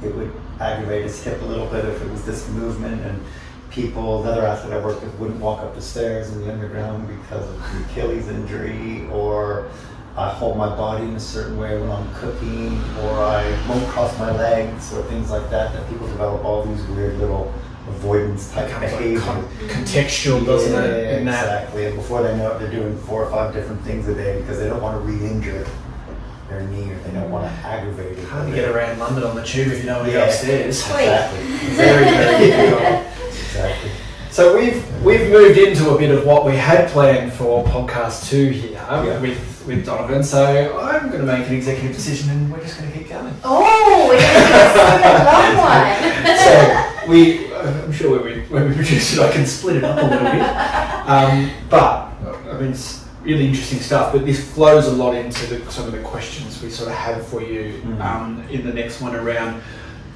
it 0.04 0.14
would 0.14 0.32
aggravate 0.60 1.04
his 1.04 1.24
hip 1.24 1.42
a 1.42 1.46
little 1.46 1.68
bit 1.68 1.86
if 1.86 2.02
it 2.02 2.12
was 2.12 2.26
this 2.26 2.48
movement. 2.50 3.02
And 3.02 3.24
people, 3.70 4.22
another 4.22 4.46
athlete 4.46 4.74
I 4.74 4.84
worked 4.84 5.02
with, 5.02 5.14
wouldn't 5.16 5.40
walk 5.40 5.62
up 5.62 5.74
the 5.74 5.82
stairs 5.82 6.34
in 6.34 6.42
the 6.42 6.52
underground 6.52 7.08
because 7.08 7.50
of 7.50 7.58
the 7.58 7.86
Achilles 7.86 8.28
injury, 8.28 9.08
or 9.10 9.72
I 10.16 10.30
hold 10.30 10.58
my 10.58 10.70
body 10.70 11.06
in 11.06 11.16
a 11.16 11.20
certain 11.20 11.58
way 11.58 11.80
when 11.80 11.90
I'm 11.92 12.14
cooking, 12.14 12.80
or 13.02 13.12
I 13.24 13.44
won't 13.68 13.88
cross 13.88 14.18
my 14.20 14.32
legs, 14.32 14.94
or 14.94 15.02
things 15.04 15.32
like 15.32 15.50
that. 15.50 15.74
That 15.74 15.90
people 15.90 16.08
develop 16.08 16.46
all 16.46 16.64
these 16.64 16.84
weird 16.88 17.18
little 17.18 17.52
avoidance 17.88 18.52
type 18.52 18.68
Becomes 18.68 18.84
like 18.92 18.92
behaviors. 19.00 19.24
con- 19.24 19.44
contextual, 19.68 20.46
doesn't 20.46 20.72
yeah, 20.72 20.84
it? 20.84 21.20
In 21.20 21.26
that. 21.26 21.44
exactly. 21.44 21.86
And 21.88 21.96
before 21.96 22.22
they 22.22 22.38
know 22.38 22.52
it, 22.52 22.60
they're 22.60 22.72
doing 22.72 22.96
four 23.00 23.24
or 23.26 23.32
five 23.32 23.54
different 23.56 23.82
things 23.82 24.08
a 24.08 24.14
day 24.14 24.40
because 24.40 24.60
they 24.60 24.68
don't 24.70 24.82
want 24.82 24.96
to 24.96 25.00
re-injure 25.12 25.66
their 26.48 26.62
knee 26.62 26.92
or 26.92 27.00
they 27.00 27.12
don't 27.12 27.32
want 27.32 27.46
to 27.46 27.52
aggravate 27.68 28.18
it. 28.18 28.24
Hard 28.28 28.48
to 28.50 28.54
get 28.56 28.70
around 28.70 29.00
London 29.00 29.24
on 29.24 29.36
the 29.36 29.44
tube 29.44 29.70
if 29.70 29.80
you 29.80 29.86
know 29.88 29.98
where 29.98 30.06
to 30.06 30.12
go 30.12 30.20
Yeah. 30.20 30.26
upstairs. 30.26 30.80
Exactly. 30.80 31.44
Very, 31.76 32.04
very 32.06 32.46
difficult. 32.52 33.06
exactly. 33.30 33.92
So 34.30 34.56
we've 34.58 34.73
we've 35.04 35.30
moved 35.30 35.58
into 35.58 35.90
a 35.92 35.98
bit 35.98 36.12
of 36.12 36.26
what 36.26 36.46
we 36.46 36.56
had 36.56 36.90
planned 36.90 37.34
for 37.34 37.64
podcast 37.66 38.30
two 38.30 38.50
here 38.50 38.72
Yeah. 38.72 39.20
with 39.20 39.50
with 39.66 39.86
Donovan. 39.86 40.24
So 40.24 40.78
I'm 40.78 41.08
going 41.10 41.26
to 41.26 41.26
make 41.26 41.48
an 41.48 41.56
executive 41.56 41.96
decision, 41.96 42.30
and 42.32 42.52
we're 42.52 42.60
just 42.60 42.78
going 42.78 42.92
to 42.92 42.98
keep 42.98 43.08
going. 43.10 43.34
Oh, 43.46 44.08
we're 44.10 44.20
going 44.20 44.34
to 44.34 44.50
do 44.50 45.10
a 45.10 45.24
long 45.32 45.56
one. 45.58 46.38
so 46.38 47.10
we, 47.10 47.54
I'm 47.56 47.92
sure 47.94 48.20
when 48.20 48.24
we 48.26 48.42
when 48.48 48.68
we 48.70 48.76
produce 48.76 49.14
it, 49.14 49.20
I 49.22 49.32
can 49.32 49.46
split 49.46 49.78
it 49.78 49.84
up 49.86 49.98
a 49.98 50.02
little 50.02 50.32
bit. 50.32 50.42
Um, 51.08 51.50
but 51.70 52.10
I 52.54 52.60
mean, 52.60 52.72
it's 52.72 53.06
really 53.22 53.48
interesting 53.48 53.80
stuff. 53.80 54.12
But 54.12 54.26
this 54.26 54.54
flows 54.54 54.88
a 54.88 54.92
lot 54.92 55.16
into 55.16 55.46
the, 55.48 55.72
some 55.72 55.86
of 55.86 55.94
the 55.94 56.02
questions 56.02 56.62
we 56.62 56.70
sort 56.70 56.90
of 56.90 56.96
have 56.98 57.26
for 57.26 57.42
you 57.42 57.82
Mhm. 57.86 58.02
um, 58.02 58.44
in 58.50 58.66
the 58.68 58.74
next 58.74 59.00
one 59.00 59.16
around 59.16 59.62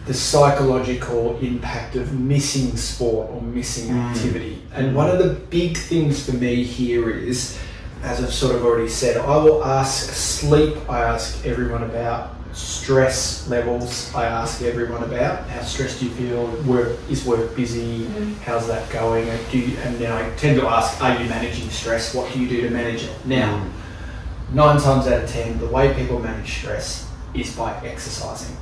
the 0.07 0.13
psychological 0.13 1.37
impact 1.41 1.95
of 1.95 2.17
missing 2.17 2.75
sport 2.77 3.29
or 3.29 3.41
missing 3.41 3.89
Mm. 3.93 4.09
activity. 4.09 4.61
And 4.73 4.91
mm. 4.91 4.93
one 4.93 5.09
of 5.09 5.19
the 5.19 5.33
big 5.49 5.77
things 5.77 6.23
for 6.25 6.31
me 6.35 6.63
here 6.63 7.09
is, 7.09 7.57
as 8.03 8.23
I've 8.23 8.33
sort 8.33 8.55
of 8.55 8.63
already 8.63 8.87
said, 8.89 9.17
I 9.17 9.37
will 9.37 9.63
ask 9.65 10.13
sleep. 10.13 10.75
I 10.89 11.01
ask 11.01 11.45
everyone 11.45 11.83
about 11.83 12.35
stress 12.53 13.47
levels. 13.49 14.09
I 14.15 14.25
ask 14.25 14.61
everyone 14.61 15.03
about 15.03 15.47
how 15.49 15.61
stressed 15.61 16.01
you 16.01 16.09
feel. 16.11 16.47
Work 16.65 16.97
is 17.09 17.25
work 17.25 17.53
busy? 17.55 18.05
Mm. 18.05 18.37
How's 18.39 18.65
that 18.67 18.89
going? 18.89 19.27
And 19.27 19.39
Do 19.51 19.59
you, 19.59 19.77
and 19.79 19.97
then 19.97 20.11
I 20.11 20.29
tend 20.37 20.59
to 20.61 20.67
ask, 20.67 21.01
are 21.03 21.21
you 21.21 21.27
managing 21.29 21.69
stress? 21.69 22.15
What 22.15 22.31
do 22.31 22.39
you 22.39 22.47
do 22.47 22.61
to 22.61 22.69
manage 22.69 23.03
it? 23.03 23.25
Now, 23.25 23.57
mm. 23.59 24.55
nine 24.55 24.79
times 24.79 25.05
out 25.07 25.23
of 25.23 25.29
ten, 25.29 25.59
the 25.59 25.67
way 25.67 25.93
people 25.93 26.19
manage 26.19 26.59
stress 26.59 27.05
is 27.33 27.53
by 27.55 27.75
exercising. 27.85 28.55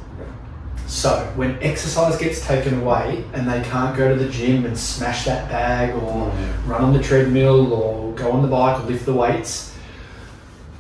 So 0.87 1.25
when 1.35 1.57
exercise 1.63 2.17
gets 2.17 2.45
taken 2.45 2.81
away 2.81 3.23
and 3.33 3.47
they 3.49 3.61
can't 3.63 3.97
go 3.97 4.07
to 4.15 4.15
the 4.23 4.29
gym 4.29 4.65
and 4.65 4.77
smash 4.77 5.25
that 5.25 5.49
bag 5.49 5.95
or 5.95 6.29
run 6.67 6.83
on 6.83 6.93
the 6.93 7.01
treadmill 7.01 7.73
or 7.73 8.13
go 8.13 8.31
on 8.31 8.41
the 8.43 8.47
bike 8.47 8.79
or 8.81 8.83
lift 8.87 9.05
the 9.05 9.13
weights, 9.13 9.75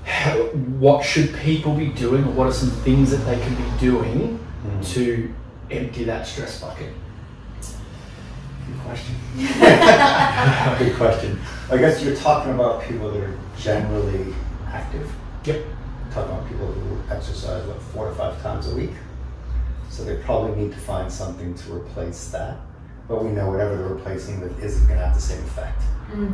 how, 0.05 0.33
what 0.79 1.03
should 1.03 1.33
people 1.35 1.73
be 1.75 1.87
doing 1.87 2.23
or 2.23 2.31
what 2.31 2.47
are 2.47 2.53
some 2.53 2.69
things 2.69 3.09
that 3.11 3.17
they 3.25 3.39
can 3.39 3.55
be 3.55 3.79
doing 3.79 4.39
Mm. 4.65 4.93
to 4.95 5.31
empty 5.69 6.05
that 6.05 6.25
stress 6.25 6.59
bucket? 6.59 6.91
Good 7.61 8.79
question. 8.83 9.15
Good 10.79 10.95
question. 10.97 11.39
I 11.69 11.77
guess 11.77 12.03
you're 12.03 12.15
talking 12.15 12.53
about 12.55 12.81
people 12.81 13.11
that 13.11 13.21
are 13.21 13.37
generally 13.59 14.33
active. 14.67 15.07
Yep. 15.43 15.63
Talking 16.11 16.31
about 16.33 16.47
people 16.49 16.65
who 16.71 17.13
exercise 17.13 17.63
what 17.67 17.79
four 17.79 18.09
to 18.09 18.15
five 18.15 18.41
times 18.41 18.67
a 18.71 18.75
week. 18.75 18.89
So 19.95 20.03
they 20.03 20.17
probably 20.17 20.61
need 20.61 20.73
to 20.73 20.77
find 20.79 21.09
something 21.09 21.55
to 21.55 21.73
replace 21.73 22.27
that. 22.31 22.57
But 23.07 23.23
we 23.23 23.29
know 23.31 23.49
whatever 23.49 23.77
they're 23.77 23.87
replacing 23.87 24.41
with 24.41 24.61
isn't 24.61 24.85
going 24.87 24.99
to 24.99 25.05
have 25.05 25.15
the 25.15 25.21
same 25.21 25.41
effect. 25.45 25.81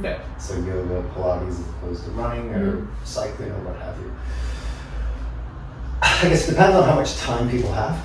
Yeah. 0.01 0.19
So 0.39 0.55
yoga, 0.55 1.07
Pilates, 1.13 1.49
as 1.49 1.59
opposed 1.59 2.05
to 2.05 2.11
running 2.11 2.49
or 2.55 2.87
cycling 3.03 3.51
or 3.51 3.59
what 3.59 3.75
have 3.75 3.99
you. 3.99 4.11
I 6.01 6.29
guess 6.29 6.47
it 6.47 6.53
depends 6.53 6.75
on 6.75 6.89
how 6.89 6.95
much 6.95 7.17
time 7.17 7.51
people 7.51 7.71
have. 7.73 8.03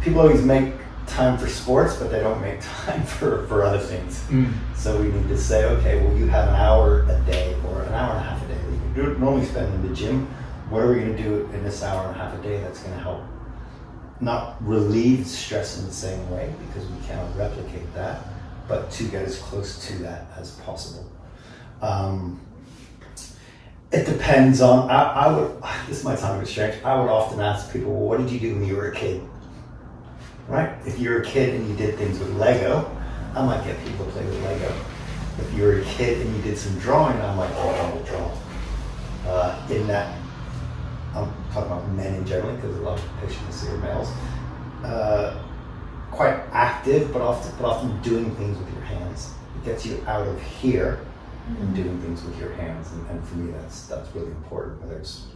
People 0.00 0.20
always 0.20 0.42
make 0.42 0.72
time 1.06 1.36
for 1.36 1.46
sports, 1.46 1.96
but 1.96 2.10
they 2.10 2.20
don't 2.20 2.40
make 2.40 2.60
time 2.62 3.02
for, 3.02 3.46
for 3.48 3.64
other 3.64 3.78
things. 3.78 4.24
Mm. 4.30 4.50
So 4.74 4.98
we 4.98 5.08
need 5.08 5.28
to 5.28 5.36
say, 5.36 5.66
okay, 5.66 6.02
well, 6.02 6.16
you 6.16 6.26
have 6.28 6.48
an 6.48 6.54
hour 6.54 7.02
a 7.02 7.20
day 7.26 7.54
or 7.68 7.82
an 7.82 7.92
hour 7.92 8.16
and 8.16 8.20
a 8.20 8.30
half 8.30 8.42
a 8.42 8.48
day 8.48 8.54
that 8.54 8.96
you 8.96 9.18
normally 9.18 9.44
spend 9.44 9.74
in 9.74 9.86
the 9.86 9.94
gym. 9.94 10.26
What 10.70 10.80
are 10.82 10.88
we 10.88 11.00
going 11.00 11.14
to 11.14 11.22
do 11.22 11.50
in 11.52 11.62
this 11.64 11.82
hour 11.82 12.06
and 12.06 12.16
a 12.16 12.18
half 12.18 12.32
a 12.38 12.42
day 12.42 12.62
that's 12.62 12.80
going 12.80 12.94
to 12.94 13.02
help 13.02 13.20
not 14.20 14.56
relieve 14.66 15.26
stress 15.26 15.78
in 15.78 15.86
the 15.86 15.92
same 15.92 16.30
way 16.30 16.52
because 16.66 16.88
we 16.88 17.06
cannot 17.06 17.36
replicate 17.36 17.92
that, 17.94 18.22
but 18.68 18.90
to 18.92 19.04
get 19.04 19.24
as 19.24 19.38
close 19.38 19.86
to 19.86 19.94
that 19.98 20.26
as 20.38 20.52
possible. 20.52 21.10
Um, 21.82 22.40
it 23.92 24.04
depends 24.04 24.60
on. 24.60 24.90
I, 24.90 25.26
I 25.26 25.38
would. 25.38 25.62
This 25.88 26.02
might 26.02 26.18
sound 26.18 26.38
a 26.38 26.40
bit 26.40 26.48
strange. 26.48 26.82
I 26.82 26.98
would 26.98 27.08
often 27.08 27.40
ask 27.40 27.72
people, 27.72 27.92
"Well, 27.92 28.08
what 28.08 28.18
did 28.18 28.30
you 28.30 28.40
do 28.40 28.54
when 28.54 28.66
you 28.66 28.76
were 28.76 28.90
a 28.90 28.94
kid?" 28.94 29.22
Right? 30.48 30.70
If 30.84 30.98
you 30.98 31.10
were 31.10 31.22
a 31.22 31.24
kid 31.24 31.54
and 31.54 31.68
you 31.68 31.76
did 31.76 31.96
things 31.96 32.18
with 32.18 32.30
Lego, 32.36 32.90
I 33.34 33.44
might 33.44 33.64
get 33.64 33.78
people 33.84 34.04
to 34.04 34.12
play 34.12 34.24
with 34.24 34.42
Lego. 34.42 34.74
If 35.38 35.54
you 35.54 35.62
were 35.62 35.80
a 35.80 35.84
kid 35.84 36.24
and 36.24 36.36
you 36.36 36.42
did 36.42 36.56
some 36.58 36.78
drawing, 36.78 37.20
I 37.20 37.34
might 37.34 37.48
get 37.50 37.92
them 37.92 38.04
to 38.04 38.10
draw. 38.10 38.32
Uh, 39.26 39.66
in 39.70 39.86
that, 39.88 40.16
I'm 41.16 41.32
talking 41.52 41.72
about 41.72 41.88
men 41.92 42.14
in 42.14 42.26
general 42.26 42.54
because 42.56 42.76
a 42.76 42.80
lot 42.80 42.98
of 42.98 43.04
patients 43.20 43.62
here 43.62 43.74
are 43.74 43.78
males. 43.78 44.08
Uh, 44.84 45.42
quite 46.10 46.38
active, 46.52 47.12
but 47.12 47.22
often, 47.22 47.52
but 47.58 47.66
often 47.68 48.00
doing 48.02 48.34
things 48.36 48.58
with 48.58 48.72
your 48.72 48.82
hands. 48.82 49.32
It 49.56 49.64
gets 49.64 49.86
you 49.86 50.02
out 50.06 50.26
of 50.26 50.40
here 50.40 51.00
and 51.60 51.74
doing 51.74 52.00
things 52.00 52.22
with 52.24 52.38
your 52.38 52.52
hands. 52.54 52.92
And, 52.92 53.06
and 53.10 53.26
for 53.26 53.36
me, 53.36 53.52
that's 53.52 53.86
that's 53.86 54.14
really 54.14 54.28
important. 54.32 54.82
Whether 54.82 54.96
it's 54.98 55.26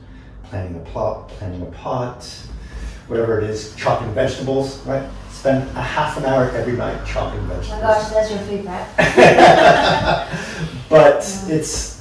planting 0.45 0.77
a 0.81 0.85
plot, 0.85 1.29
planting 1.29 1.63
a 1.63 1.71
pot, 1.71 2.25
whatever 3.09 3.39
it 3.41 3.45
is, 3.51 3.75
chopping 3.77 4.13
vegetables. 4.15 4.85
Right? 4.87 5.09
Spend 5.31 5.69
a 5.77 5.83
half 5.83 6.19
an 6.19 6.27
hour 6.27 6.51
every 6.51 6.75
night 6.75 7.07
chopping 7.07 7.41
Oh 7.41 7.45
vegetables. 7.45 7.71
my 7.71 7.81
gosh, 7.81 8.09
there's 8.11 8.31
your 8.31 8.41
food 8.41 8.65
prep. 8.67 8.97
but 10.91 11.17
it's, 11.49 12.00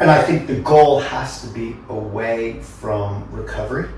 and 0.00 0.10
I 0.10 0.22
think 0.22 0.46
the 0.46 0.56
goal 0.56 1.00
has 1.00 1.42
to 1.42 1.48
be 1.48 1.76
away 1.88 2.60
from 2.60 3.28
recovery. 3.30 3.88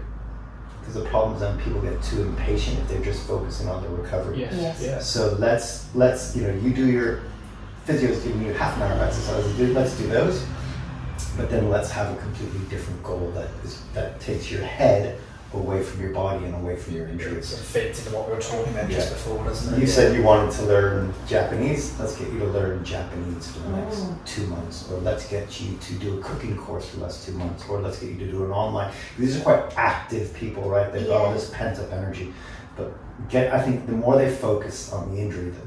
Because 0.81 0.95
the 0.95 1.05
problem 1.09 1.35
is 1.35 1.41
then 1.41 1.59
people 1.61 1.81
get 1.81 2.03
too 2.03 2.23
impatient 2.23 2.77
if 2.81 2.89
they're 2.89 3.05
just 3.05 3.27
focusing 3.29 3.69
on 3.69 3.83
the 3.85 3.89
recovery. 3.89 4.41
Yes. 4.41 4.55
Yes. 4.55 4.83
Yes. 4.83 5.09
So 5.09 5.37
let's 5.39 5.95
let's 5.95 6.35
you 6.35 6.43
know 6.43 6.55
you 6.55 6.73
do 6.73 6.91
your 6.91 7.23
physio's 7.85 8.19
giving 8.23 8.45
you 8.45 8.53
half 8.53 8.77
an 8.77 8.83
hour 8.83 8.93
of 8.93 9.01
exercises. 9.01 9.57
Let's 9.73 9.97
do 9.97 10.09
those, 10.09 10.45
but 11.37 11.49
then 11.51 11.71
let's 11.71 11.91
have 11.93 12.13
a 12.13 12.21
completely 12.21 12.61
different 12.69 13.01
goal 13.05 13.31
that 13.37 13.49
is 13.65 13.81
that 13.95 14.21
takes 14.21 14.51
your 14.51 14.63
head 14.63 15.21
away 15.55 15.83
from 15.83 16.01
your 16.01 16.13
body 16.13 16.45
and 16.47 16.55
away 16.55 16.77
from 16.77 16.95
your 16.95 17.07
It 17.07 17.13
injuries. 17.13 17.49
sort 17.49 17.61
of 17.61 17.67
fits 17.67 17.99
into 18.05 18.17
what 18.17 18.29
we 18.29 18.35
were 18.35 18.41
talking 18.41 18.73
about 18.73 18.89
just 18.91 19.11
before, 19.13 19.45
doesn't 19.45 19.75
it? 19.75 19.81
You 19.81 19.87
said 19.87 20.15
you 20.17 20.23
wanted 20.23 20.51
to 20.53 20.63
learn 20.65 21.13
Japanese. 21.27 21.99
Let's 22.01 22.17
get 22.17 22.33
you 22.33 22.39
to 22.41 22.47
learn 22.47 22.83
Japanese 22.85 23.51
for 23.51 23.59
the 23.61 23.69
next 23.77 23.99
Oh. 24.01 24.19
two 24.25 24.47
months, 24.47 24.91
or 24.91 24.99
let's 25.01 25.27
get 25.29 25.61
you 25.61 25.77
to 25.77 25.93
do 25.95 26.19
a 26.19 26.23
cooking 26.23 26.57
course 26.57 26.89
for 26.89 26.97
the 26.97 27.03
last 27.03 27.27
two 27.27 27.33
months, 27.33 27.65
or 27.69 27.81
let's 27.81 27.99
get 27.99 28.11
you 28.11 28.19
to 28.19 28.31
do 28.31 28.45
an 28.45 28.51
online. 28.53 28.93
These 29.19 29.37
are 29.39 29.41
quite 29.41 29.63
active 29.77 30.33
people, 30.35 30.69
right? 30.71 30.91
They've 30.93 31.07
got 31.07 31.21
all 31.27 31.33
this 31.35 31.51
pent 31.51 31.79
up 31.79 31.93
energy, 31.93 32.33
but 32.77 32.93
get. 33.29 33.53
I 33.53 33.61
think 33.61 33.87
the 33.87 33.93
more 33.93 34.17
they 34.17 34.31
focus 34.31 34.93
on 34.93 35.15
the 35.15 35.21
injury, 35.21 35.51
the, 35.51 35.61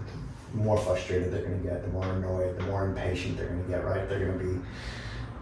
the 0.58 0.64
more 0.64 0.78
frustrated 0.78 1.32
they're 1.32 1.44
going 1.44 1.62
to 1.62 1.68
get, 1.68 1.82
the 1.84 1.92
more 1.92 2.06
annoyed, 2.06 2.58
the 2.58 2.64
more 2.64 2.86
impatient 2.86 3.38
they're 3.38 3.48
going 3.48 3.64
to 3.64 3.70
get. 3.70 3.84
Right? 3.86 4.08
They're 4.10 4.26
going 4.26 4.40
to 4.40 4.46
be 4.46 4.60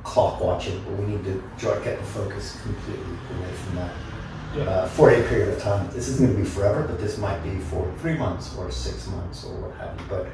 clock 0.04 0.42
watching, 0.42 0.84
but 0.84 0.98
we 1.00 1.06
need 1.14 1.24
to 1.24 1.42
draw, 1.58 1.76
get 1.80 1.98
the 1.98 2.04
focus 2.06 2.60
completely 2.62 3.06
away 3.38 3.52
from 3.54 3.76
that 3.78 3.92
Yeah. 4.56 4.64
uh, 4.64 4.88
for 4.88 5.10
a 5.10 5.24
period 5.28 5.50
of 5.50 5.62
time. 5.62 5.90
This 5.92 6.08
isn't 6.10 6.26
going 6.26 6.38
to 6.38 6.44
be 6.44 6.48
forever, 6.48 6.84
but 6.88 7.00
this 7.00 7.18
might 7.18 7.42
be 7.44 7.58
for 7.58 7.92
three 8.00 8.16
months 8.18 8.56
or 8.58 8.70
six 8.72 9.08
months 9.08 9.44
or 9.46 9.54
what 9.56 9.76
have 9.78 10.00
you. 10.00 10.06
But 10.10 10.28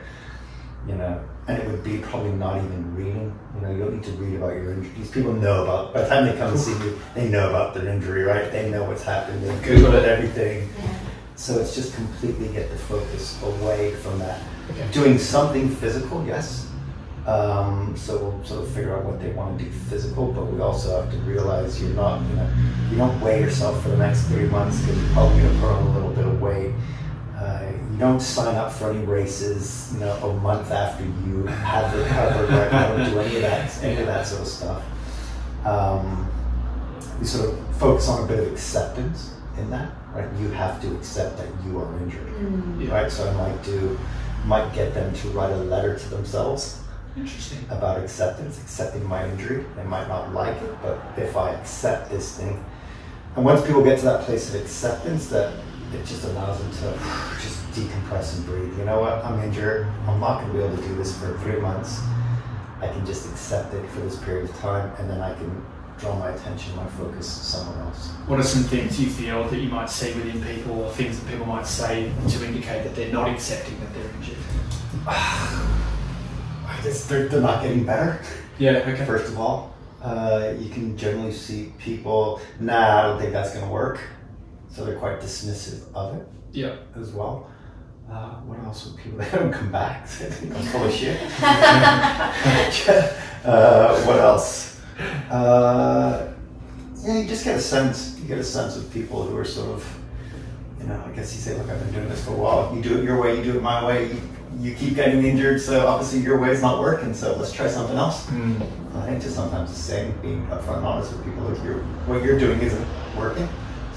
you 0.88 0.96
know, 0.96 1.22
and 1.48 1.62
it 1.62 1.68
would 1.70 1.84
be 1.84 1.98
probably 1.98 2.32
not 2.32 2.58
even 2.58 2.96
reading. 2.96 3.38
You 3.56 3.62
know, 3.62 3.72
you 3.72 3.80
don't 3.80 3.94
need 3.96 4.04
to 4.04 4.12
read 4.12 4.36
about 4.36 4.54
your 4.54 4.74
injury. 4.74 4.92
These 4.98 5.12
people 5.12 5.34
know 5.34 5.64
about. 5.64 5.94
By 5.94 6.02
the 6.04 6.08
time 6.10 6.26
they 6.26 6.38
come 6.38 6.52
and 6.52 6.60
see 6.60 6.72
you, 6.72 7.00
they 7.16 7.28
know 7.28 7.50
about 7.50 7.74
their 7.74 7.88
injury, 7.88 8.24
right? 8.24 8.52
They 8.52 8.70
know 8.70 8.84
what's 8.86 9.04
happened. 9.04 9.44
They 9.44 9.54
Google 9.68 9.92
Google 9.92 9.96
it. 9.96 10.06
everything. 10.06 10.70
So 11.36 11.60
it's 11.60 11.76
just 11.76 11.94
completely 11.96 12.50
get 12.50 12.70
the 12.70 12.78
focus 12.78 13.42
away 13.44 13.94
from 13.96 14.20
that. 14.20 14.42
Okay. 14.72 14.88
Doing 14.92 15.18
something 15.18 15.70
physical, 15.70 16.26
yes. 16.26 16.69
Um, 17.28 17.94
so 17.96 18.18
we'll 18.18 18.44
sort 18.46 18.64
of 18.64 18.72
figure 18.72 18.96
out 18.96 19.06
what 19.06 19.22
they 19.22 19.30
want 19.32 19.60
to 19.60 19.66
do 19.66 19.72
physical, 19.72 20.32
but 20.32 20.46
we 20.46 20.60
also 20.62 21.02
have 21.02 21.12
to 21.12 21.18
realize 21.20 21.80
you're 21.82 21.92
not, 21.92 22.22
you 22.30 22.36
know, 22.36 22.50
you 22.92 22.98
don't 22.98 23.20
weigh 23.22 23.42
yourself 23.42 23.82
for 23.84 23.90
the 23.90 23.98
next 23.98 24.24
three 24.28 24.48
months 24.48 24.80
because 24.82 24.98
you're 25.02 25.12
probably 25.14 25.42
going 25.42 25.54
to 25.54 25.60
put 25.60 25.70
on 25.70 25.84
a 25.88 25.94
little 25.94 26.10
bit 26.12 26.26
of 26.26 26.42
weight. 26.42 26.74
Uh, 27.38 27.72
you 27.92 27.98
don't 28.00 28.20
sign 28.20 28.56
up 28.56 28.72
for 28.72 28.90
any 28.92 29.06
races, 29.06 29.92
you 29.94 30.00
know, 30.00 30.12
a 30.16 30.34
month 30.42 30.72
after 30.72 31.04
you 31.04 31.46
have 31.46 31.94
recovered. 31.98 32.50
Right? 32.50 32.74
I 32.74 32.88
don't 32.98 33.12
do 33.12 33.20
any 33.20 33.36
of 33.36 33.42
that, 33.44 33.84
any 33.84 34.00
of 34.02 34.08
that 34.08 34.26
sort 34.26 34.42
of 34.42 34.48
stuff. 34.48 34.84
Um, 35.66 36.30
we 37.20 37.26
sort 37.26 37.50
of 37.50 37.78
focus 37.78 38.08
on 38.10 38.24
a 38.24 38.28
bit 38.28 38.40
of 38.40 38.52
acceptance 38.52 39.36
in 39.58 39.70
that, 39.70 39.92
right? 40.14 40.28
You 40.40 40.50
have 40.50 40.82
to 40.82 40.96
accept 40.96 41.38
that 41.38 41.48
you 41.66 41.80
are 41.80 41.98
injured, 42.00 42.34
Yeah. 42.80 42.92
right? 42.94 43.12
So 43.12 43.30
I 43.30 43.34
might 43.34 43.64
do, 43.64 43.98
might 44.46 44.74
get 44.74 44.94
them 44.94 45.14
to 45.14 45.28
write 45.30 45.52
a 45.52 45.58
letter 45.58 45.98
to 46.00 46.10
themselves 46.10 46.82
Interesting. 47.20 47.66
about 47.70 48.02
acceptance, 48.02 48.60
accepting 48.62 49.04
my 49.06 49.28
injury. 49.30 49.66
They 49.76 49.84
might 49.84 50.08
not 50.08 50.34
like 50.34 50.56
it, 50.62 50.82
but 50.82 51.00
if 51.18 51.36
I 51.36 51.52
accept 51.52 52.10
this 52.10 52.38
thing, 52.38 52.64
and 53.36 53.44
once 53.44 53.66
people 53.66 53.84
get 53.84 54.00
to 54.00 54.06
that 54.06 54.22
place 54.22 54.54
of 54.54 54.62
acceptance, 54.62 55.28
that 55.28 55.54
it 55.94 56.06
just 56.06 56.24
allows 56.24 56.60
them 56.60 56.72
to 56.72 57.00
just 57.42 57.60
decompress 57.72 58.38
and 58.38 58.46
breathe. 58.46 58.78
You 58.78 58.86
know 58.86 59.02
what? 59.02 59.24
I'm 59.26 59.44
injured. 59.44 59.88
I'm 60.08 60.20
not 60.20 60.42
going 60.42 60.54
to 60.54 60.58
be 60.60 60.64
able 60.64 60.78
to 60.78 60.88
do 60.88 60.96
this 60.96 61.18
for 61.18 61.38
three 61.40 61.60
months. 61.60 62.00
I 62.82 62.88
can 62.88 63.06
just 63.06 63.30
accept 63.30 63.74
it 63.74 63.88
for 63.90 64.00
this 64.00 64.18
period 64.18 64.50
of 64.50 64.56
time, 64.58 64.90
and 64.98 65.10
then 65.10 65.20
I 65.20 65.34
can 65.34 65.66
draw 65.98 66.18
my 66.18 66.30
attention, 66.30 66.74
my 66.78 66.88
focus 66.88 67.28
somewhere 67.28 67.84
else. 67.84 68.08
What 68.28 68.40
are 68.40 68.44
some 68.44 68.64
things 68.64 69.00
you 69.00 69.10
feel 69.10 69.48
that 69.50 69.60
you 69.60 69.68
might 69.68 69.90
see 69.90 70.14
within 70.14 70.42
people, 70.42 70.84
or 70.84 70.92
things 70.94 71.20
that 71.20 71.30
people 71.30 71.46
might 71.46 71.68
say 71.68 72.14
to 72.30 72.46
indicate 72.46 72.86
that 72.86 72.96
they're 72.96 73.12
not 73.12 73.30
accepting 73.30 73.78
that 73.82 73.94
they're 73.94 74.10
injured? 74.16 74.38
I 76.80 76.90
they're, 76.90 77.28
they're 77.28 77.42
not 77.42 77.62
getting 77.62 77.86
better. 77.86 78.22
Yeah. 78.58 78.78
Okay. 78.78 79.06
First 79.06 79.32
of 79.32 79.40
all, 79.40 79.76
uh, 80.02 80.54
you 80.58 80.70
can 80.70 80.98
generally 80.98 81.34
see 81.34 81.74
people, 81.78 82.42
nah, 82.60 83.00
I 83.00 83.02
don't 83.04 83.20
think 83.20 83.34
that's 83.34 83.54
going 83.54 83.66
to 83.66 83.72
work. 83.72 84.00
So 84.70 84.86
they're 84.86 85.00
quite 85.00 85.20
dismissive 85.20 85.92
of 85.94 86.16
it 86.16 86.28
Yeah. 86.52 86.76
as 86.96 87.12
well. 87.12 87.50
Uh, 88.10 88.36
what 88.42 88.60
else 88.60 88.86
would 88.86 88.98
people, 88.98 89.20
they 89.20 89.30
don't 89.32 89.52
come 89.52 89.72
back. 89.72 90.08
They 90.10 90.26
think 90.26 90.56
I'm 90.56 90.62
full 90.64 90.86
of 90.86 90.94
shit. 90.94 91.20
uh, 93.46 94.02
what 94.04 94.20
else? 94.20 94.80
Uh, 95.30 96.34
yeah, 97.04 97.18
you 97.20 97.28
just 97.28 97.44
get 97.44 97.56
a 97.56 97.62
sense, 97.62 98.18
you 98.20 98.28
get 98.28 98.38
a 98.38 98.44
sense 98.44 98.78
of 98.78 98.92
people 98.94 99.24
who 99.24 99.38
are 99.38 99.46
sort 99.46 99.70
of, 99.70 100.00
you 100.80 100.88
know, 100.88 101.04
I 101.06 101.12
guess 101.12 101.34
you 101.34 101.42
say, 101.42 101.58
look, 101.58 101.70
I've 101.70 101.80
been 101.86 101.94
doing 101.94 102.10
this 102.10 102.26
for 102.26 102.32
a 102.32 102.36
while. 102.36 102.76
You 102.76 102.82
do 102.82 103.00
it 103.00 103.04
your 103.04 103.22
way, 103.22 103.38
you 103.38 103.44
do 103.44 103.58
it 103.58 103.62
my 103.62 103.86
way. 103.86 104.12
You, 104.12 104.22
you 104.58 104.74
keep 104.76 104.96
getting 104.96 105.24
injured, 105.24 105.62
so 105.62 105.88
obviously 105.88 106.20
your 106.20 106.40
way 106.40 106.52
is 106.52 106.62
not 106.62 106.80
working, 106.80 107.14
so 107.14 107.36
let's 107.36 107.52
try 107.52 107.68
something 107.68 107.98
else. 107.98 108.26
Mm. 108.28 108.62
I 108.96 109.06
think 109.06 109.22
just 109.22 109.36
sometimes 109.36 109.72
the 109.72 109.80
same, 109.80 110.12
being 110.22 110.46
upfront 110.48 110.78
and 110.78 110.86
honest 110.86 111.12
with 111.14 111.24
people, 111.24 111.44
look, 111.44 111.64
you're, 111.64 111.80
what 112.08 112.24
you're 112.24 112.40
doing 112.40 112.60
isn't 112.60 112.88
working, 113.18 113.48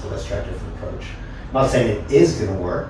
so 0.01 0.07
let's 0.09 0.25
try 0.25 0.37
a 0.37 0.45
different 0.45 0.75
approach. 0.75 1.05
I'm 1.47 1.53
not 1.53 1.69
saying 1.69 2.03
it 2.05 2.11
is 2.11 2.39
going 2.39 2.55
to 2.55 2.61
work, 2.61 2.89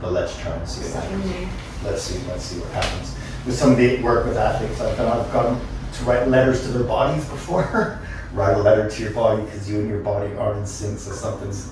but 0.00 0.12
let's 0.12 0.36
try 0.40 0.52
and 0.52 0.68
see 0.68 0.82
what 0.82 0.90
Something 0.90 1.20
happens. 1.20 1.40
new. 1.82 1.88
Let's 1.88 2.02
see, 2.02 2.26
let's 2.28 2.44
see 2.44 2.60
what 2.60 2.70
happens. 2.72 3.14
With 3.46 3.56
some 3.56 3.72
of 3.72 3.78
the 3.78 4.02
work 4.02 4.26
with 4.26 4.36
athletes 4.36 4.80
I've 4.80 4.96
done, 4.96 5.20
I've 5.20 5.32
got 5.32 5.44
them 5.44 5.60
to 5.94 6.04
write 6.04 6.28
letters 6.28 6.62
to 6.62 6.68
their 6.68 6.84
bodies 6.84 7.24
before. 7.28 8.00
write 8.32 8.54
a 8.54 8.58
letter 8.58 8.90
to 8.90 9.02
your 9.02 9.12
body 9.12 9.42
because 9.42 9.68
you 9.70 9.80
and 9.80 9.88
your 9.88 10.00
body 10.00 10.34
aren't 10.34 10.58
in 10.58 10.66
sync, 10.66 10.98
so 10.98 11.12
something's 11.12 11.70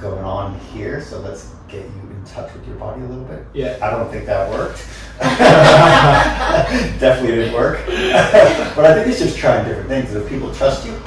going 0.00 0.24
on 0.24 0.58
here. 0.60 1.00
So 1.00 1.20
let's 1.20 1.50
get 1.68 1.82
you 1.82 2.10
in 2.10 2.24
touch 2.24 2.52
with 2.52 2.66
your 2.66 2.76
body 2.76 3.02
a 3.02 3.06
little 3.06 3.24
bit. 3.24 3.44
Yeah. 3.54 3.78
I 3.82 3.90
don't 3.90 4.10
think 4.10 4.26
that 4.26 4.50
worked. 4.50 4.84
Definitely 7.00 7.36
didn't 7.36 7.54
work. 7.54 7.84
but 7.86 8.84
I 8.84 8.94
think 8.94 9.08
it's 9.08 9.18
just 9.18 9.38
trying 9.38 9.66
different 9.66 9.88
things. 9.88 10.14
If 10.14 10.28
people 10.28 10.54
trust 10.54 10.86
you, 10.86 11.00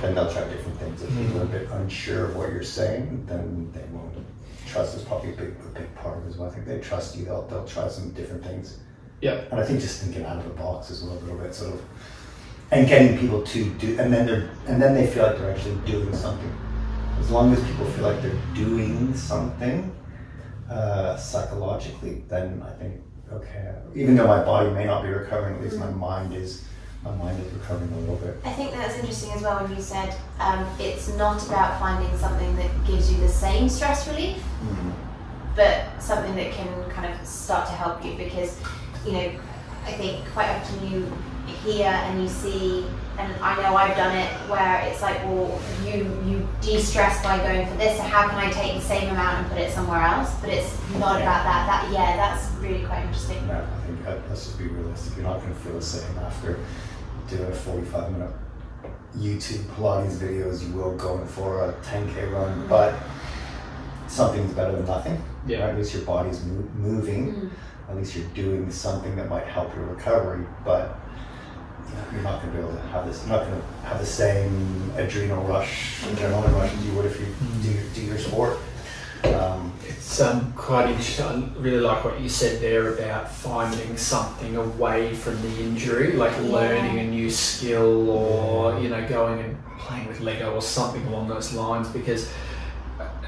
then 0.00 0.14
they'll 0.14 0.32
try 0.32 0.44
different 0.48 0.78
things. 0.78 1.02
If 1.02 1.08
people 1.10 1.38
are 1.38 1.42
a 1.42 1.46
mm-hmm. 1.46 1.52
bit 1.52 1.70
unsure 1.70 2.26
of 2.26 2.36
what 2.36 2.50
you're 2.50 2.62
saying, 2.62 3.24
then 3.26 3.70
they 3.72 3.84
won't. 3.92 4.14
Trust 4.66 4.96
is 4.96 5.02
probably 5.02 5.32
a 5.32 5.36
big, 5.36 5.48
a 5.48 5.78
big 5.78 5.94
part 5.94 6.18
of 6.18 6.26
it 6.26 6.28
as 6.28 6.36
well. 6.36 6.50
I 6.50 6.52
think 6.52 6.66
they 6.66 6.78
trust 6.80 7.16
you. 7.16 7.24
They'll, 7.24 7.46
they'll 7.46 7.66
try 7.66 7.88
some 7.88 8.10
different 8.10 8.44
things. 8.44 8.78
Yeah. 9.20 9.44
And 9.50 9.58
I 9.58 9.64
think 9.64 9.80
just 9.80 10.02
thinking 10.02 10.24
out 10.24 10.36
of 10.36 10.44
the 10.44 10.50
box 10.50 10.90
as 10.90 11.02
well 11.02 11.14
a 11.14 11.20
little 11.20 11.38
bit, 11.38 11.54
sort 11.54 11.74
of, 11.74 11.82
and 12.70 12.86
getting 12.86 13.18
people 13.18 13.42
to 13.42 13.70
do, 13.74 13.98
and 13.98 14.12
then 14.12 14.26
they're, 14.26 14.50
and 14.66 14.82
then 14.82 14.94
they 14.94 15.06
feel 15.06 15.22
like 15.22 15.38
they're 15.38 15.52
actually 15.52 15.76
doing 15.86 16.14
something. 16.14 16.52
As 17.20 17.30
long 17.30 17.52
as 17.52 17.62
people 17.64 17.86
feel 17.86 18.04
like 18.04 18.22
they're 18.22 18.40
doing 18.54 19.14
something 19.14 19.94
uh, 20.70 21.16
psychologically, 21.16 22.24
then 22.28 22.62
I 22.64 22.70
think 22.78 23.00
okay. 23.32 23.74
Even 23.94 24.14
though 24.16 24.26
my 24.26 24.42
body 24.44 24.70
may 24.70 24.84
not 24.84 25.02
be 25.02 25.08
recovering, 25.08 25.56
at 25.56 25.62
least 25.62 25.78
my 25.78 25.90
mind 25.90 26.34
is, 26.34 26.64
my 27.02 27.10
mind 27.16 27.44
is 27.44 27.52
recovering 27.52 27.92
a 27.92 27.98
little 27.98 28.16
bit. 28.16 28.36
I 28.44 28.52
think 28.52 28.72
that's 28.72 28.96
interesting 28.98 29.32
as 29.32 29.42
well 29.42 29.62
when 29.62 29.74
you 29.74 29.82
said 29.82 30.14
um, 30.38 30.66
it's 30.78 31.08
not 31.16 31.44
about 31.46 31.80
finding 31.80 32.16
something 32.18 32.54
that 32.56 32.70
gives 32.86 33.12
you 33.12 33.18
the 33.20 33.28
same 33.28 33.68
stress 33.68 34.06
relief, 34.08 34.42
but 35.56 35.84
something 36.00 36.34
that 36.36 36.52
can 36.52 36.68
kind 36.90 37.12
of 37.12 37.26
start 37.26 37.66
to 37.66 37.72
help 37.72 38.04
you 38.04 38.14
because, 38.16 38.60
you 39.04 39.12
know, 39.12 39.30
I 39.84 39.92
think 39.92 40.24
quite 40.32 40.48
often 40.50 40.92
you 40.92 41.10
hear 41.64 41.86
and 41.86 42.20
you 42.20 42.28
see, 42.28 42.84
and 43.18 43.32
I 43.40 43.56
know 43.62 43.76
I've 43.76 43.96
done 43.96 44.16
it 44.16 44.28
where 44.50 44.80
it's 44.88 45.00
like, 45.00 45.16
well, 45.24 45.60
you 45.84 46.04
you 46.26 46.35
de-stress 46.66 47.22
by 47.22 47.38
going 47.38 47.66
for 47.68 47.76
this, 47.76 47.96
so 47.96 48.02
how 48.02 48.28
can 48.28 48.38
I 48.38 48.50
take 48.50 48.74
the 48.74 48.80
same 48.80 49.08
amount 49.10 49.38
and 49.38 49.48
put 49.48 49.58
it 49.58 49.72
somewhere 49.72 50.02
else? 50.02 50.34
But 50.40 50.50
it's 50.50 50.76
not 50.94 51.22
about 51.22 51.44
that. 51.44 51.66
That 51.66 51.92
yeah, 51.92 52.16
that's 52.16 52.52
really 52.56 52.84
quite 52.84 53.02
interesting. 53.02 53.46
No, 53.46 53.54
I 53.54 53.86
think 53.86 54.04
that, 54.04 54.28
let's 54.28 54.46
just 54.46 54.58
be 54.58 54.66
realistic. 54.66 55.16
You're 55.16 55.26
not 55.26 55.40
going 55.40 55.54
to 55.54 55.60
feel 55.60 55.74
the 55.74 55.82
same 55.82 56.18
after 56.18 56.58
doing 57.28 57.50
a 57.50 57.54
45 57.54 58.12
minute 58.12 58.30
YouTube 59.16 59.64
Pilates 59.76 60.16
video 60.16 60.50
as 60.50 60.66
you 60.66 60.74
will 60.74 60.96
going 60.96 61.26
for 61.26 61.70
a 61.70 61.72
10k 61.84 62.32
run, 62.32 62.66
but 62.68 62.94
something's 64.08 64.52
better 64.52 64.72
than 64.72 64.86
nothing. 64.86 65.22
Yeah. 65.46 65.60
Right? 65.60 65.70
At 65.70 65.78
least 65.78 65.94
your 65.94 66.02
body's 66.02 66.44
mo- 66.44 66.68
moving. 66.74 67.34
Mm. 67.34 67.50
At 67.88 67.96
least 67.96 68.16
you're 68.16 68.26
doing 68.28 68.70
something 68.72 69.14
that 69.14 69.28
might 69.28 69.46
help 69.46 69.72
your 69.76 69.84
recovery, 69.84 70.44
but 70.64 70.80
you 70.80 70.84
know, 70.88 70.96
you're 72.12 72.22
not 72.22 72.40
going 72.42 72.52
to 72.54 72.58
be 72.60 72.64
able 72.66 72.76
to 72.76 72.86
have 72.88 73.06
this. 73.06 73.20
You're 73.26 73.36
not 73.36 73.46
going 73.46 73.60
to 73.60 73.66
have 73.86 74.00
the 74.00 74.06
same 74.06 74.90
adrenal 74.96 75.44
rush, 75.44 76.00
adrenaline 76.02 76.54
rush 76.54 76.72
as 76.72 76.86
you 76.86 76.92
would 76.92 77.06
if 77.06 77.20
you 77.20 77.26
do 77.62 77.70
your, 77.70 77.82
do 77.94 78.00
your 78.02 78.18
sport. 78.18 78.58
Um, 79.24 79.72
It's 79.88 80.20
um, 80.20 80.52
quite 80.56 80.88
interesting. 80.88 81.26
I 81.26 81.60
really 81.60 81.80
like 81.80 82.04
what 82.04 82.20
you 82.20 82.28
said 82.28 82.60
there 82.60 82.94
about 82.94 83.30
finding 83.30 83.96
something 83.96 84.56
away 84.56 85.14
from 85.14 85.40
the 85.42 85.58
injury, 85.60 86.12
like 86.12 86.32
Yeah. 86.32 86.52
learning 86.52 86.98
a 87.00 87.04
new 87.04 87.30
skill 87.30 88.08
or, 88.10 88.78
you 88.78 88.88
know, 88.88 89.06
going 89.08 89.40
and 89.40 89.56
playing 89.78 90.06
with 90.08 90.20
Lego 90.20 90.54
or 90.54 90.62
something 90.62 91.04
along 91.08 91.28
those 91.28 91.52
lines 91.54 91.88
because, 91.88 92.30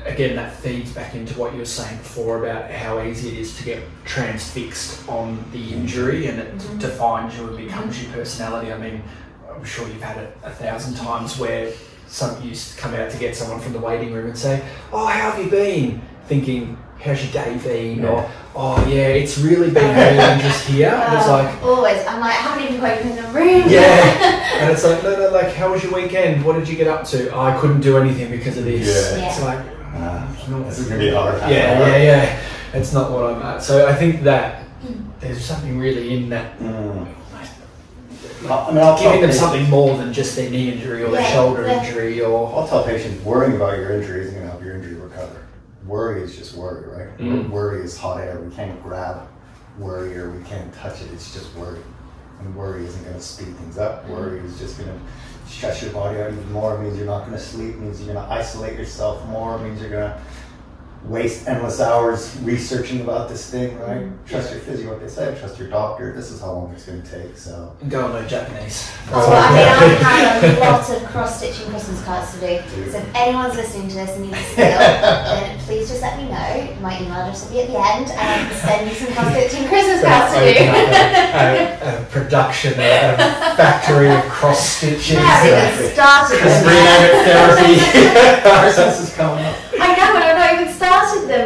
again, 0.09 0.37
that 0.37 0.55
feeds 0.57 0.93
back 0.93 1.15
into 1.15 1.39
what 1.39 1.53
you 1.53 1.59
were 1.59 1.65
saying 1.65 1.97
before 1.99 2.45
about 2.45 2.71
how 2.71 3.03
easy 3.03 3.29
it 3.29 3.39
is 3.39 3.57
to 3.59 3.65
get 3.65 3.83
transfixed 4.05 5.09
on 5.09 5.45
the 5.53 5.73
injury 5.73 6.27
and 6.27 6.39
it 6.39 6.57
mm-hmm. 6.59 6.79
defines 6.79 7.37
you 7.39 7.49
and 7.49 7.57
becomes 7.57 8.03
your 8.03 8.13
personality. 8.13 8.73
I 8.73 8.79
mean, 8.79 9.03
I'm 9.51 9.65
sure 9.65 9.87
you've 9.89 10.03
had 10.03 10.19
it 10.19 10.37
a 10.43 10.51
thousand 10.51 10.95
times 10.95 11.39
where 11.39 11.73
some 12.07 12.43
you 12.43 12.53
s- 12.53 12.75
come 12.77 12.95
out 12.95 13.11
to 13.11 13.19
get 13.19 13.37
someone 13.37 13.61
from 13.61 13.73
the 13.73 13.79
waiting 13.81 14.13
room 14.13 14.27
and 14.29 14.39
say, 14.39 14.63
"Oh, 14.93 15.07
how 15.07 15.31
have 15.31 15.45
you 15.45 15.51
been?" 15.51 16.01
Thinking, 16.27 16.79
"How's 17.01 17.23
your 17.23 17.33
day 17.33 17.59
been?" 17.63 18.05
Or, 18.05 18.31
"Oh, 18.55 18.87
yeah, 18.89 19.09
it's 19.09 19.37
really 19.39 19.71
been 19.71 19.85
more 19.95 20.15
than 20.15 20.41
just 20.41 20.67
here." 20.69 20.89
And 20.89 21.15
it's 21.19 21.27
Oh, 21.27 21.33
like, 21.33 21.63
always, 21.63 22.07
I'm 22.07 22.21
like, 22.21 22.33
how 22.35 22.55
many 22.57 22.69
people 22.69 22.87
are 22.87 22.93
in 22.93 23.17
the 23.17 23.23
room? 23.29 23.69
yeah, 23.69 24.55
and 24.61 24.71
it's 24.71 24.85
like, 24.85 25.03
no, 25.03 25.17
no, 25.19 25.29
like, 25.31 25.53
how 25.55 25.71
was 25.71 25.83
your 25.83 25.93
weekend? 25.93 26.45
What 26.45 26.55
did 26.59 26.69
you 26.69 26.77
get 26.77 26.87
up 26.89 27.05
to? 27.09 27.29
"Oh, 27.31 27.41
I 27.41 27.59
couldn't 27.59 27.81
do 27.81 27.99
anything 27.99 28.31
because 28.31 28.57
of 28.57 28.65
this. 28.65 28.87
Yeah. 29.19 29.29
It's 29.29 29.43
like, 29.43 29.78
uh, 29.95 30.27
it's 30.35 30.49
not- 30.49 30.65
this 30.67 30.79
is 30.79 30.89
going 30.89 31.01
to 31.01 31.07
be 31.07 31.13
hard. 31.15 31.39
yeah, 31.43 31.87
yeah, 31.87 31.97
yeah. 31.97 32.41
It's 32.75 32.93
not 32.93 33.11
what 33.11 33.25
I'm 33.35 33.43
at. 33.43 33.63
So 33.63 33.87
I 33.89 33.95
think 33.95 34.23
that 34.25 34.65
there's 35.21 35.45
something 35.45 35.79
really 35.79 36.15
in 36.15 36.29
that 36.31 36.59
Mm. 36.61 37.07
I 38.49 38.71
mean, 38.71 38.79
I'll 38.85 38.97
giving 38.97 39.21
them 39.21 39.31
patients- 39.31 39.41
something 39.41 39.69
more 39.69 39.97
than 39.97 40.13
just 40.13 40.37
their 40.37 40.49
knee 40.49 40.71
injury 40.73 41.03
or 41.03 41.11
their 41.11 41.23
Yeah, 41.23 41.33
shoulder 41.33 41.67
yeah. 41.67 41.83
injury 41.85 42.21
or 42.21 42.47
I'll 42.55 42.69
tell 42.69 42.85
patients 42.85 43.25
worrying 43.25 43.57
about 43.57 43.77
your 43.79 43.91
injury 43.91 44.21
isn't 44.23 44.35
going 44.35 44.47
to 44.47 44.51
help 44.53 44.63
your 44.65 44.77
injury 44.77 44.95
recover. 44.95 45.37
Worry 45.87 46.23
is 46.23 46.37
just 46.37 46.55
worry, 46.57 46.87
right? 46.89 47.19
Mm. 47.19 47.51
Worry 47.51 47.83
is 47.83 47.97
hot 47.99 48.21
air. 48.21 48.39
We 48.41 48.55
can't 48.55 48.81
grab 48.83 49.23
worry 49.79 50.17
or 50.17 50.31
we 50.31 50.43
can't 50.45 50.73
touch 50.75 51.01
it. 51.03 51.09
It's 51.13 51.33
just 51.35 51.53
worry. 51.57 51.81
And 52.41 52.55
worry 52.55 52.85
isn't 52.87 53.03
going 53.03 53.17
to 53.17 53.21
speed 53.23 53.57
things 53.57 53.77
up. 53.77 54.09
Worry 54.09 54.39
is 54.41 54.57
just 54.61 54.79
going 54.79 54.91
to 54.91 54.99
stress 55.49 55.83
your 55.83 55.93
body 55.93 56.21
out 56.21 56.33
even 56.33 56.53
more. 56.53 56.79
Means 56.79 56.97
you're 56.97 57.07
not 57.07 57.21
going 57.21 57.33
to 57.33 57.43
sleep. 57.43 57.77
Means 57.77 58.01
you're 58.01 58.13
going 58.13 58.25
to 58.25 58.33
isolate 58.33 58.79
yourself 58.79 59.25
more. 59.27 59.59
Means 59.59 59.81
you're 59.81 59.91
going 59.91 60.11
to 60.11 60.21
waste 61.05 61.49
endless 61.49 61.81
hours 61.81 62.37
researching 62.43 63.01
about 63.01 63.29
this 63.29 63.51
thing, 63.51 63.79
right? 63.79 64.03
Mm-hmm. 64.03 64.27
Trust 64.27 64.53
your 64.53 64.61
physio, 64.61 64.91
like 64.91 65.01
they 65.01 65.09
say. 65.09 65.37
Trust 65.39 65.59
your 65.59 65.69
doctor. 65.69 66.13
This 66.13 66.31
is 66.31 66.41
how 66.41 66.53
long 66.53 66.73
it's 66.73 66.85
going 66.85 67.03
to 67.03 67.09
take. 67.09 67.37
So. 67.37 67.75
go 67.89 68.05
and 68.05 68.15
learn 68.15 68.29
Japanese. 68.29 68.91
Oh, 69.13 69.31
I 69.31 69.49
mean, 69.51 70.05
I 70.05 70.21
have 70.21 70.45
a 70.45 70.61
lot 70.61 70.91
of 70.91 71.09
cross-stitching 71.09 71.71
Christmas 71.71 72.05
cards 72.05 72.35
to 72.35 72.41
do. 72.41 72.91
So 72.91 72.99
if 72.99 73.15
anyone's 73.15 73.55
listening 73.55 73.89
to 73.89 73.95
this 73.95 74.11
and 74.17 74.25
needs 74.27 74.39
a 74.39 74.43
skill, 74.43 74.79
then 74.79 75.59
please 75.61 75.89
just 75.89 76.03
let 76.03 76.19
me 76.19 76.25
know. 76.25 76.77
My 76.81 77.01
email 77.01 77.23
address 77.23 77.45
will 77.45 77.53
be 77.53 77.61
at 77.63 77.69
the 77.69 77.79
end, 77.79 78.11
and 78.11 78.21
I 78.21 78.49
can 78.49 78.55
send 78.55 78.91
you 78.91 78.95
some 78.95 79.15
cross-stitching 79.15 79.69
Christmas 79.73 80.03
cards 80.03 80.35
to 80.35 80.41
Open 80.41 80.55
do. 80.55 80.71
a, 80.71 81.79
a, 81.79 82.03
a 82.03 82.05
production, 82.07 82.75
a, 82.75 83.15
a 83.15 83.57
factory 83.57 84.11
of 84.11 84.23
cross 84.25 84.77
stitching. 84.77 85.19
I 85.19 85.23
haven't 85.23 85.79
even 85.79 85.95
started 85.95 86.39
them 86.39 86.67
it 86.69 87.25
therapy. 87.25 87.79
Christmas 88.43 89.01
is 89.01 89.15
coming 89.17 89.45
up. 89.45 89.57
I 89.81 89.95
know, 89.97 90.17
and 90.17 90.39
I've 90.39 90.39
not 90.39 90.63
even 90.63 90.75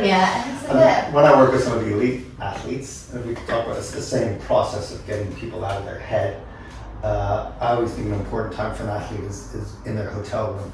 yet. 0.04 0.46
It's 0.48 0.68
when 1.12 1.24
I 1.24 1.36
work 1.36 1.52
with 1.52 1.62
some 1.62 1.78
of 1.78 1.84
the 1.84 1.92
elite 1.92 2.26
athletes, 2.40 3.12
and 3.12 3.24
we 3.26 3.34
talk 3.34 3.66
about 3.66 3.76
it's 3.76 3.90
the 3.92 4.00
same 4.02 4.38
process 4.40 4.94
of 4.94 5.06
getting 5.06 5.34
people 5.36 5.64
out 5.64 5.78
of 5.78 5.84
their 5.84 5.98
head. 5.98 6.42
Uh, 7.02 7.52
I 7.60 7.72
always 7.74 7.92
think 7.92 8.06
an 8.08 8.14
important 8.14 8.54
time 8.54 8.74
for 8.74 8.84
an 8.84 8.90
athlete 8.90 9.20
is, 9.24 9.52
is 9.54 9.74
in 9.86 9.96
their 9.96 10.08
hotel 10.10 10.52
room. 10.54 10.72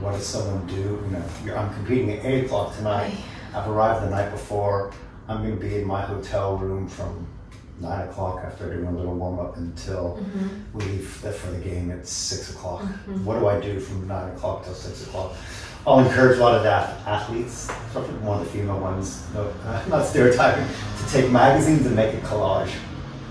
what 0.00 0.12
does 0.12 0.26
someone 0.26 0.66
do? 0.66 0.74
You 0.74 1.10
know, 1.12 1.22
you're- 1.44 1.56
I'm 1.56 1.72
competing 1.74 2.10
at 2.10 2.24
eight 2.24 2.44
o'clock 2.46 2.76
tonight. 2.76 3.14
I've 3.54 3.66
arrived 3.68 4.04
the 4.04 4.10
night 4.10 4.30
before. 4.30 4.92
I'm 5.28 5.42
going 5.42 5.58
to 5.58 5.60
be 5.64 5.76
in 5.76 5.86
my 5.86 6.02
hotel 6.02 6.56
room 6.58 6.86
from 6.88 7.26
nine 7.80 8.06
o'clock 8.08 8.42
after 8.44 8.72
doing 8.74 8.86
a 8.86 8.90
little 8.90 9.14
warm 9.14 9.38
up 9.38 9.56
until 9.56 10.18
we 10.74 10.84
leave 10.84 11.06
for 11.08 11.50
the 11.50 11.58
game 11.58 11.90
at 11.90 12.06
six 12.06 12.50
o'clock. 12.50 12.82
What 13.24 13.38
do 13.38 13.46
I 13.48 13.58
do 13.60 13.80
from 13.80 14.06
nine 14.08 14.28
o'clock 14.34 14.64
till 14.64 14.74
six 14.74 15.06
o'clock? 15.06 15.32
I'll 15.86 16.00
encourage 16.00 16.38
a 16.38 16.40
lot 16.40 16.54
of 16.56 16.64
the 16.64 16.70
athletes, 17.08 17.70
especially 17.88 18.14
more 18.24 18.36
of 18.36 18.44
the 18.44 18.50
female 18.50 18.80
ones, 18.80 19.24
no, 19.32 19.52
uh, 19.64 19.84
not 19.88 20.04
stereotyping, 20.04 20.66
to 20.66 21.12
take 21.12 21.30
magazines 21.30 21.86
and 21.86 21.94
make 21.94 22.12
a 22.14 22.18
collage. 22.18 22.72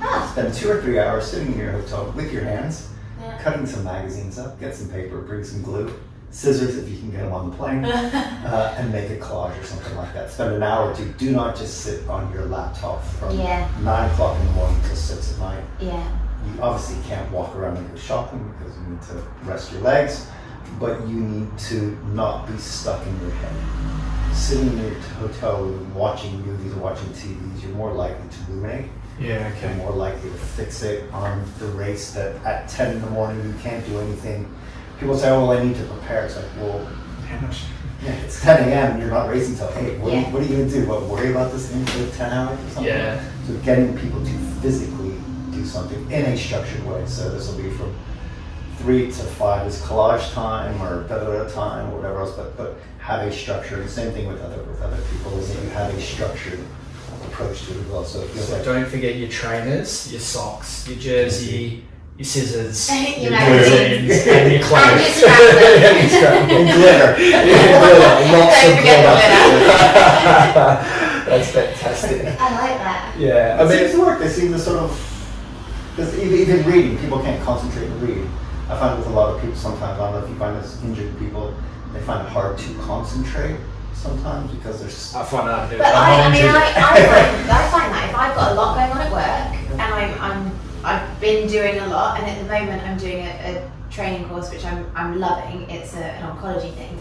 Ah. 0.02 0.30
Spend 0.32 0.54
two 0.54 0.70
or 0.70 0.82
three 0.82 0.98
hours 0.98 1.30
sitting 1.30 1.52
in 1.54 1.60
your 1.60 1.72
hotel 1.74 2.12
with 2.16 2.32
your 2.32 2.44
hands, 2.44 2.90
Yeah. 3.22 3.38
cutting 3.40 3.66
some 3.66 3.84
magazines 3.84 4.40
up, 4.40 4.58
get 4.60 4.74
some 4.74 4.88
paper, 4.88 5.18
bring 5.20 5.44
some 5.44 5.64
glue, 5.64 5.92
scissors 6.32 6.78
if 6.78 6.90
you 6.90 6.98
can 6.98 7.12
get 7.12 7.24
them 7.24 7.34
on 7.34 7.50
the 7.50 7.56
plane, 7.58 7.84
uh, 7.86 8.76
and 8.78 8.90
make 8.92 9.10
a 9.10 9.18
collage 9.18 9.60
or 9.60 9.64
something 9.66 9.96
like 9.98 10.14
that. 10.14 10.32
Spend 10.32 10.54
an 10.54 10.64
hour 10.64 10.92
or 10.92 10.96
two. 10.96 11.06
Do 11.18 11.32
not 11.32 11.58
just 11.58 11.82
sit 11.82 12.08
on 12.08 12.32
your 12.34 12.46
laptop 12.46 13.04
from 13.04 13.38
Yeah. 13.38 13.68
nine 13.82 14.10
o'clock 14.12 14.40
in 14.40 14.46
the 14.48 14.52
morning 14.54 14.80
till 14.88 14.96
six 14.96 15.34
at 15.34 15.40
night. 15.40 15.64
Yeah. 15.82 16.08
You 16.46 16.62
obviously 16.62 16.98
can't 17.10 17.30
walk 17.32 17.54
around 17.56 17.78
and 17.78 17.90
go 17.92 17.98
shopping 17.98 18.54
because 18.58 18.78
you 18.78 18.84
need 18.92 19.02
to 19.04 19.50
rest 19.50 19.72
your 19.74 19.82
legs, 19.82 20.28
but 20.80 21.08
you 21.08 21.20
need 21.20 21.58
to 21.58 21.98
not 22.14 22.48
be 22.48 22.58
stuck 22.58 23.06
in 23.06 23.20
your 23.22 23.32
head. 23.32 24.36
Sitting 24.36 24.68
in 24.68 24.78
your 24.80 24.94
hotel 25.20 25.64
room 25.64 25.94
watching 25.96 26.42
movies 26.46 26.74
or 26.74 26.80
watching 26.80 27.08
TVs, 27.10 27.64
you're 27.64 27.72
more 27.72 27.94
likely 27.94 28.28
to 28.30 28.52
ruminate. 28.52 28.92
Yeah, 29.20 29.48
You're 29.48 29.58
okay. 29.58 29.74
more 29.78 29.92
likely 29.92 30.30
to 30.30 30.36
fixate 30.36 31.12
on 31.14 31.46
the 31.60 31.68
race 31.68 32.12
that 32.14 32.36
at 32.46 32.68
10 32.68 32.96
in 32.98 33.02
the 33.02 33.10
morning 33.12 33.46
you 33.48 33.54
can't 33.62 33.86
do 33.86 33.98
anything. 34.00 34.54
People 35.00 35.18
say, 35.18 35.30
oh, 35.30 35.48
well, 35.48 35.58
I 35.58 35.64
need 35.64 35.76
to 35.78 35.84
prepare. 35.86 36.26
It's 36.26 36.36
like, 36.36 36.46
well, 36.60 36.84
How 37.26 37.40
much? 37.40 37.62
yeah, 38.04 38.12
it's 38.12 38.42
10 38.42 38.68
a.m. 38.70 38.92
and 38.94 39.02
you're 39.02 39.10
not 39.12 39.30
racing 39.30 39.56
till 39.56 39.70
8. 39.70 40.00
What, 40.00 40.12
are, 40.12 40.16
Yeah. 40.16 40.28
you, 40.28 40.34
what 40.34 40.42
are 40.42 40.46
you 40.46 40.58
going 40.58 40.70
to 40.70 40.82
do? 40.82 40.86
What, 40.88 41.04
worry 41.04 41.32
about 41.32 41.54
this 41.54 41.70
thing 41.70 41.86
for 41.86 42.18
10 42.18 42.32
hours 42.34 42.60
or 42.60 42.70
something? 42.72 42.86
Yeah. 42.86 43.24
So 43.48 43.54
getting 43.60 43.98
people 43.98 44.20
to 44.24 44.32
physically 44.62 45.16
do 45.52 45.66
something 45.66 46.12
in 46.12 46.26
a 46.26 46.38
structured 46.38 46.86
way. 46.86 47.06
So 47.06 47.30
this 47.30 47.48
will 47.50 47.62
be 47.64 47.70
from 47.70 47.96
3 48.86 49.08
to 49.08 49.12
5 49.12 49.66
is 49.68 49.82
collage 49.82 50.32
time 50.34 50.80
or 50.80 51.08
da 51.08 51.18
da 51.18 51.26
da 51.44 51.50
time 51.50 51.92
or 51.92 51.98
whatever 51.98 52.20
else, 52.20 52.34
but, 52.38 52.56
but 52.56 52.76
have 53.00 53.28
a 53.28 53.32
structure. 53.32 53.82
And 53.82 53.90
same 53.90 54.12
thing 54.12 54.28
with 54.28 54.40
other, 54.44 54.62
with 54.62 54.80
other 54.80 55.02
people 55.12 55.40
is 55.40 55.52
that 55.56 55.64
you 55.64 55.70
have 55.72 55.92
a 55.92 56.00
structured 56.00 56.60
approach 57.26 57.66
to 57.66 57.72
it 57.74 57.78
as 57.82 57.88
well. 57.88 58.06
So 58.06 58.22
it 58.22 58.28
feels 58.30 58.48
So 58.48 58.54
like 58.58 58.64
don't 58.64 58.86
forget 58.86 59.16
your 59.16 59.28
trainers, 59.30 60.12
your 60.12 60.22
socks, 60.22 60.88
your 60.88 61.00
jersey, 61.00 61.84
your 62.16 62.26
scissors, 62.26 62.88
Your 63.18 63.22
your 63.24 63.32
magazines. 63.32 64.08
magazines, 64.08 64.28
and 64.28 64.52
your 64.54 64.62
clothes. 64.70 64.92
And 64.94 65.02
your 65.02 65.10
scrapbook. 65.18 65.62
And 65.82 65.98
your 65.98 66.10
scrapbook. 66.22 66.52
and 66.52 66.70
glitter. 66.78 67.16
Glitter, 67.18 68.38
Lots 68.38 68.62
Don't 68.62 68.72
of 68.72 68.78
forget 68.78 69.00
glitter. 69.02 70.76
That's 71.26 71.50
fantastic. 71.50 72.22
I 72.22 72.62
like 72.62 72.78
that. 72.86 73.16
Yeah, 73.18 73.58
I 73.60 73.64
It 73.66 73.70
seems 73.70 73.82
mean, 73.82 73.92
to 73.94 74.06
work. 74.06 74.20
They 74.20 74.30
seem 74.30 74.52
to 74.52 74.60
sort 74.60 74.78
of, 74.78 74.92
because 75.96 76.16
even, 76.20 76.38
even 76.38 76.72
reading, 76.72 77.00
people 77.00 77.18
can't 77.20 77.44
concentrate 77.44 77.88
and 77.88 78.00
read. 78.04 78.28
I 78.70 78.80
find 78.80 78.98
with 78.98 79.08
a 79.08 79.12
lot 79.12 79.36
of 79.36 79.42
people 79.42 79.56
sometimes, 79.56 80.00
I 80.00 80.12
don't 80.12 80.20
know 80.20 80.26
if 80.26 80.30
you 80.30 80.36
find 80.38 80.58
this 80.58 80.82
injured 80.84 81.18
people, 81.20 81.54
they 81.94 82.02
find 82.02 82.26
it 82.26 82.32
hard 82.32 82.58
to 82.58 82.74
concentrate 82.80 83.58
sometimes 83.94 84.52
because 84.52 84.82
there's. 84.82 85.16
I 85.16 85.24
find 85.24 85.48
that 85.48 85.70
But. 85.70 85.82
I, 85.82 86.26
I 86.26 86.32
mean. 86.32 86.46
I, 86.46 86.74
I, 86.76 87.06
find, 87.06 87.52
I 87.52 87.70
find 87.70 87.94
that 87.94 88.10
if 88.10 88.16
I've 88.16 88.36
got 88.36 88.52
a 88.52 88.56
lot 88.56 88.76
going 88.76 88.92
on 88.92 89.02
at 89.02 89.12
work 89.12 89.72
and 89.72 89.82
I'm, 89.82 90.22
I'm 90.22 90.60
I've 90.86 91.20
been 91.20 91.48
doing 91.48 91.80
a 91.80 91.88
lot, 91.88 92.20
and 92.20 92.30
at 92.30 92.38
the 92.38 92.48
moment 92.48 92.84
I'm 92.84 92.98
doing 92.98 93.26
a, 93.26 93.30
a 93.30 93.72
training 93.92 94.30
course 94.30 94.52
which 94.52 94.64
I'm, 94.64 94.86
I'm 94.96 95.20
loving. 95.20 95.68
It's 95.70 95.96
a, 95.96 96.04
an 96.04 96.36
oncology 96.36 96.74
thing. 96.76 97.00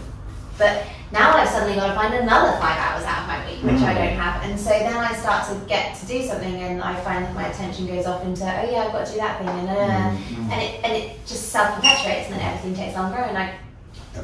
But 0.57 0.83
now 1.11 1.33
I've 1.35 1.49
suddenly 1.49 1.75
got 1.75 1.87
to 1.87 1.93
find 1.95 2.13
another 2.13 2.51
five 2.59 2.77
hours 2.79 3.03
out 3.03 3.21
of 3.23 3.27
my 3.27 3.45
week, 3.45 3.59
which 3.63 3.81
I 3.83 3.93
Mm. 3.93 3.97
don't 3.97 4.17
have. 4.19 4.43
And 4.43 4.59
so 4.59 4.69
then 4.69 4.95
I 4.95 5.13
start 5.13 5.47
to 5.49 5.55
get 5.67 5.95
to 5.99 6.05
do 6.05 6.25
something, 6.25 6.61
and 6.61 6.81
I 6.81 6.95
find 6.95 7.25
that 7.25 7.33
my 7.33 7.47
attention 7.47 7.87
goes 7.87 8.05
off 8.05 8.23
into, 8.23 8.43
oh 8.43 8.71
yeah, 8.71 8.85
I've 8.87 8.91
got 8.93 9.05
to 9.05 9.11
do 9.11 9.17
that 9.19 9.37
thing, 9.39 9.49
and, 9.49 9.69
uh, 9.69 9.73
Mm, 9.75 10.51
and 10.51 10.61
it 10.61 10.79
and 10.83 10.93
it 10.93 11.25
just 11.27 11.51
self 11.51 11.75
perpetuates, 11.75 12.29
and 12.31 12.39
then 12.39 12.45
everything 12.47 12.75
takes 12.75 12.95
longer, 12.97 13.17
and 13.19 13.37
I 13.37 13.49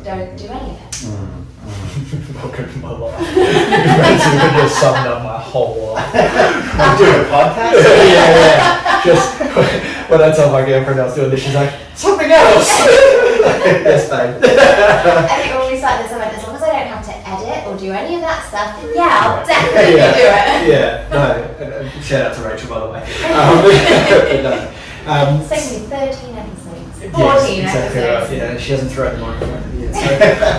don't 0.06 0.38
do 0.38 0.48
any 0.48 0.72
of 0.72 0.78
it. 0.80 0.92
Mm, 1.04 1.46
mm. 1.68 2.36
Welcome 2.36 2.72
to 2.74 2.80
my 2.80 2.92
life. 2.92 3.20
You've 3.20 3.98
basically 3.98 4.50
just 4.62 4.80
summed 4.80 5.08
up 5.08 5.24
my 5.24 5.38
whole 5.38 5.94
life. 5.96 6.16
I'm 6.16 6.98
doing 6.98 7.20
a 7.20 7.24
podcast? 7.28 7.74
yeah, 7.84 8.40
yeah. 8.40 9.02
Just 9.04 9.40
when 10.10 10.22
I 10.22 10.32
tell 10.32 10.50
my 10.52 10.64
girlfriend 10.66 11.00
I 11.02 11.06
was 11.06 11.16
doing 11.16 11.30
this, 11.30 11.42
she's 11.44 11.56
like, 11.56 11.72
something 11.96 12.32
else. 12.32 12.70
yes, 12.88 14.10
babe. 14.10 14.36
And 14.42 15.42
it 15.50 15.56
always 15.56 15.82
like 15.82 16.04
this, 16.04 16.12
I 16.14 16.18
went, 16.18 16.34
as 16.38 16.44
long 16.44 16.56
as 16.56 16.62
I 16.64 16.68
don't 16.72 16.88
have 16.88 17.06
to 17.06 17.30
edit 17.30 17.68
or 17.68 17.78
do 17.78 17.92
any 17.92 18.16
of 18.16 18.22
that 18.22 18.41
stuff, 18.52 18.82
then 18.82 18.92
yeah, 18.94 19.20
I'll 19.24 19.46
definitely 19.48 19.96
yeah. 19.96 20.12
do 20.12 20.24
it. 20.28 20.72
Yeah, 20.72 21.08
no. 21.12 21.66
and, 21.66 21.74
uh, 21.74 22.02
Shout 22.02 22.32
out 22.32 22.36
to 22.36 22.42
Rachel, 22.44 22.70
by 22.70 22.80
the 22.80 22.92
way. 22.92 23.02
Um, 23.32 23.64
no. 24.44 24.74
Um, 25.08 25.42
It's 25.42 25.50
taken 25.50 25.84
me 25.84 25.88
13 25.88 26.36
episodes. 26.36 27.02
14 27.02 27.16
yes, 27.16 27.76
exactly 27.76 28.02
right. 28.02 28.32
Yeah, 28.32 28.58
she 28.60 28.72
hasn't 28.74 28.92
thrown 28.92 29.20
the 29.20 29.26
microphone 29.26 29.80
yet. 29.80 29.96
So, 29.96 30.12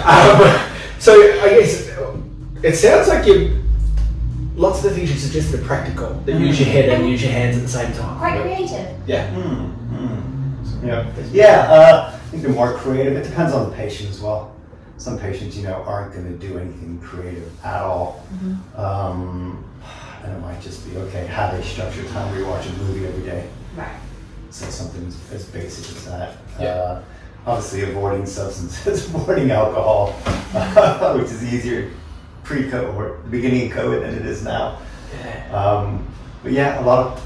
um, 0.08 0.72
so 0.98 1.12
I 1.42 1.60
guess 1.60 1.88
it 2.62 2.76
sounds 2.76 3.08
like 3.08 3.26
you. 3.26 3.62
Lots 4.56 4.84
of 4.84 4.90
the 4.90 4.96
things 4.96 5.10
you 5.10 5.18
suggested 5.18 5.60
are 5.60 5.64
practical. 5.64 6.14
That 6.26 6.38
use 6.38 6.58
your 6.60 6.68
head 6.68 6.88
and 6.88 7.08
use 7.08 7.22
your 7.22 7.32
hands 7.32 7.56
at 7.56 7.62
the 7.62 7.68
same 7.68 7.92
time. 7.92 8.18
Quite 8.18 8.40
creative. 8.42 8.96
Yeah. 9.06 9.32
Mm, 9.34 9.76
mm. 9.90 10.86
Yeah, 10.86 11.12
yeah. 11.32 11.72
Uh, 11.72 12.10
I 12.12 12.18
think 12.30 12.42
they're 12.42 12.52
more 12.52 12.74
creative. 12.74 13.16
It 13.16 13.24
depends 13.24 13.52
on 13.52 13.70
the 13.70 13.76
patient 13.76 14.10
as 14.10 14.20
well. 14.20 14.54
Some 15.02 15.18
patients, 15.18 15.56
you 15.56 15.64
know, 15.64 15.82
aren't 15.82 16.14
going 16.14 16.26
to 16.26 16.38
do 16.38 16.60
anything 16.60 17.00
creative 17.00 17.50
at 17.64 17.82
all. 17.82 18.24
Um, 18.76 19.64
and 20.22 20.32
it 20.32 20.38
might 20.38 20.60
just 20.60 20.88
be 20.88 20.96
okay. 20.96 21.26
Have 21.26 21.54
a 21.54 21.64
structured 21.64 22.06
time 22.10 22.30
where 22.30 22.38
you 22.38 22.46
watch 22.46 22.68
a 22.68 22.72
movie 22.74 23.04
every 23.04 23.24
day. 23.24 23.48
Right. 23.76 23.98
So 24.50 24.66
something 24.66 25.04
as, 25.04 25.18
as 25.32 25.44
basic 25.46 25.96
as 25.96 26.04
that. 26.04 26.36
Yeah. 26.60 26.66
Uh, 26.68 27.02
obviously, 27.48 27.82
avoiding 27.82 28.26
substances, 28.26 29.06
avoiding 29.14 29.50
alcohol, 29.50 30.12
which 31.18 31.32
is 31.32 31.52
easier 31.52 31.90
pre-COVID, 32.44 33.24
the 33.24 33.28
beginning 33.28 33.72
of 33.72 33.76
COVID 33.76 34.02
than 34.02 34.14
it 34.14 34.24
is 34.24 34.44
now. 34.44 34.78
Yeah. 35.18 35.52
Um, 35.52 36.06
but 36.44 36.52
yeah, 36.52 36.80
a 36.80 36.84
lot 36.84 37.08
of 37.08 37.24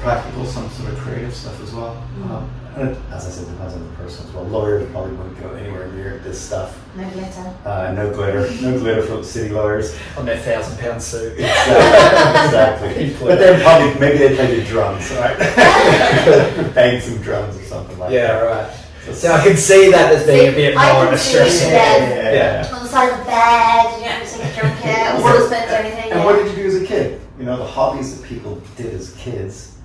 practical, 0.00 0.44
some 0.44 0.68
sort 0.68 0.92
of 0.92 0.98
creative 0.98 1.34
stuff 1.34 1.62
as 1.62 1.72
well. 1.72 1.96
Um, 2.24 2.50
and 2.76 2.96
as 3.12 3.26
I 3.26 3.30
said, 3.30 3.46
depends 3.48 3.74
on 3.74 3.88
the 3.88 3.94
person 3.96 4.26
as 4.26 4.32
well. 4.34 4.44
Lawyers 4.44 4.88
probably 4.90 5.16
wouldn't 5.16 5.40
go 5.40 5.50
anywhere 5.54 5.88
near 5.92 6.18
this 6.18 6.40
stuff. 6.40 6.78
No 6.94 7.08
glitter. 7.10 7.54
Uh, 7.64 7.92
no 7.96 8.12
glitter, 8.12 8.50
no 8.62 8.78
glitter 8.78 9.02
for 9.02 9.22
city 9.24 9.52
lawyers. 9.52 9.96
On 10.16 10.26
their 10.26 10.36
thousand 10.38 10.78
pound 10.78 11.02
suit. 11.02 11.38
Exactly. 11.38 13.04
exactly. 13.06 13.26
But 13.26 13.38
then 13.38 13.60
probably 13.62 14.00
maybe 14.00 14.18
they 14.18 14.34
play 14.36 14.60
the 14.60 14.64
drums, 14.66 15.10
right? 15.12 15.36
Bang 16.74 17.00
some 17.00 17.20
drums 17.22 17.56
or 17.56 17.62
something 17.64 17.98
like 17.98 18.12
Yeah, 18.12 18.26
that. 18.40 18.68
right. 18.68 19.14
So 19.14 19.32
I 19.32 19.42
can 19.44 19.56
see 19.56 19.90
that 19.92 20.12
as 20.12 20.26
being 20.26 20.48
a 20.48 20.52
bit 20.52 20.74
more 20.74 20.82
can 20.84 21.06
of 21.08 21.12
a 21.14 21.18
stress. 21.18 21.60
that. 21.62 22.34
Yeah. 22.34 22.76
On 22.76 22.82
the 22.82 22.88
side 22.88 23.10
of 23.12 23.18
the 23.18 23.24
bed, 23.24 23.98
you 23.98 24.04
don't 24.04 24.12
have 24.12 24.26
to 24.32 24.38
take 24.38 24.52
a 24.56 24.60
drunk 24.60 24.78
here, 24.80 24.94
or 25.24 25.30
husband 25.30 25.70
or 25.70 25.74
anything. 25.76 26.10
And 26.10 26.20
yeah. 26.20 26.24
what 26.24 26.36
did 26.36 26.48
you 26.56 26.62
do 26.62 26.68
as 26.68 26.82
a 26.82 26.84
kid? 26.86 27.20
You 27.38 27.44
know, 27.44 27.56
the 27.56 27.66
hobbies 27.66 28.18
that 28.18 28.26
people 28.26 28.60
did 28.76 28.94
as 28.94 29.12
kids, 29.14 29.75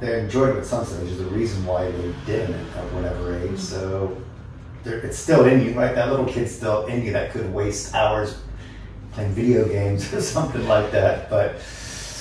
they're 0.00 0.18
enjoyed 0.18 0.56
at 0.56 0.66
some 0.66 0.84
stage. 0.84 1.10
is 1.10 1.18
the 1.18 1.24
reason 1.26 1.64
why 1.64 1.90
they 1.90 2.14
did 2.26 2.50
it 2.50 2.76
at 2.76 2.92
whatever 2.92 3.38
age. 3.38 3.58
So 3.58 4.16
it's 4.84 5.18
still 5.18 5.46
in 5.46 5.64
you, 5.64 5.72
right? 5.72 5.94
That 5.94 6.10
little 6.10 6.26
kid's 6.26 6.54
still 6.54 6.86
in 6.86 7.02
you 7.02 7.12
that 7.12 7.32
could 7.32 7.52
waste 7.52 7.94
hours 7.94 8.38
playing 9.12 9.32
video 9.32 9.66
games 9.66 10.12
or 10.14 10.20
something 10.20 10.66
like 10.68 10.90
that. 10.92 11.30
But 11.30 11.56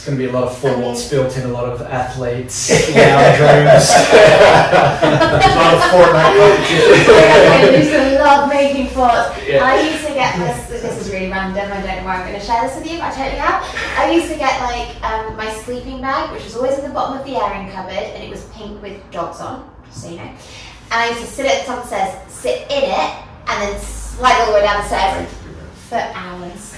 It's 0.04 0.10
going 0.10 0.20
to 0.20 0.26
be 0.26 0.30
a 0.30 0.34
lot 0.38 0.52
of 0.52 0.66
I 0.66 0.68
mean- 0.68 0.84
forts 0.84 1.08
built 1.08 1.38
in, 1.38 1.46
a 1.46 1.48
lot 1.48 1.64
of 1.64 1.82
athletes, 1.82 2.70
lounge 2.94 3.40
rooms. 3.40 3.88
a 3.88 5.00
lot 5.56 5.74
of 5.76 5.82
Fortnite 5.96 6.36
competitions. 6.44 7.08
I 7.08 7.72
used 7.72 7.92
to 7.92 8.20
love 8.20 8.50
making 8.50 8.88
forts. 8.90 9.32
Yeah. 9.48 9.64
I 9.64 9.80
used 9.80 10.06
to 10.06 10.14
get 10.14 10.36
this. 10.40 10.82
This 10.82 11.08
is 11.08 11.10
really 11.10 11.32
random. 11.32 11.72
I 11.72 11.76
don't 11.80 11.86
know 11.86 12.04
why 12.04 12.18
I'm 12.18 12.28
going 12.28 12.38
to 12.38 12.46
share 12.46 12.64
this 12.68 12.76
with 12.76 12.92
you, 12.92 12.98
but 13.00 13.14
I 13.14 13.16
totally 13.16 13.40
have. 13.40 13.64
I 13.98 14.12
used 14.12 14.28
to 14.28 14.38
get 14.38 14.60
like 14.60 14.92
um, 15.06 15.38
my 15.38 15.50
sleeping 15.64 16.02
bag, 16.02 16.34
which 16.34 16.44
was 16.44 16.58
always 16.58 16.78
in 16.80 16.84
the 16.84 16.90
bottom 16.94 17.18
of 17.18 17.26
the 17.26 17.38
airing 17.38 17.72
cupboard, 17.72 17.94
and 17.94 18.24
it 18.26 18.30
was 18.30 18.44
pink 18.52 18.82
with 18.82 19.00
dogs 19.10 19.40
on, 19.40 19.74
just 19.86 20.02
so 20.04 20.10
you 20.10 20.18
know. 20.18 20.24
And 20.24 20.36
I 21.00 21.08
used 21.12 21.22
to 21.22 21.28
sit 21.28 21.46
at 21.46 21.62
the 21.62 21.68
top 21.68 21.78
of 21.86 21.90
the 21.90 21.96
stairs, 21.96 22.30
sit 22.30 22.70
in 22.70 22.92
it, 22.92 23.12
and 23.48 23.56
then 23.72 23.80
slide 23.80 24.36
all 24.42 24.48
the 24.48 24.54
way 24.56 24.64
down 24.64 24.84
the 24.84 24.88
stairs 24.90 25.32
for 25.88 25.96
hours. 26.12 26.76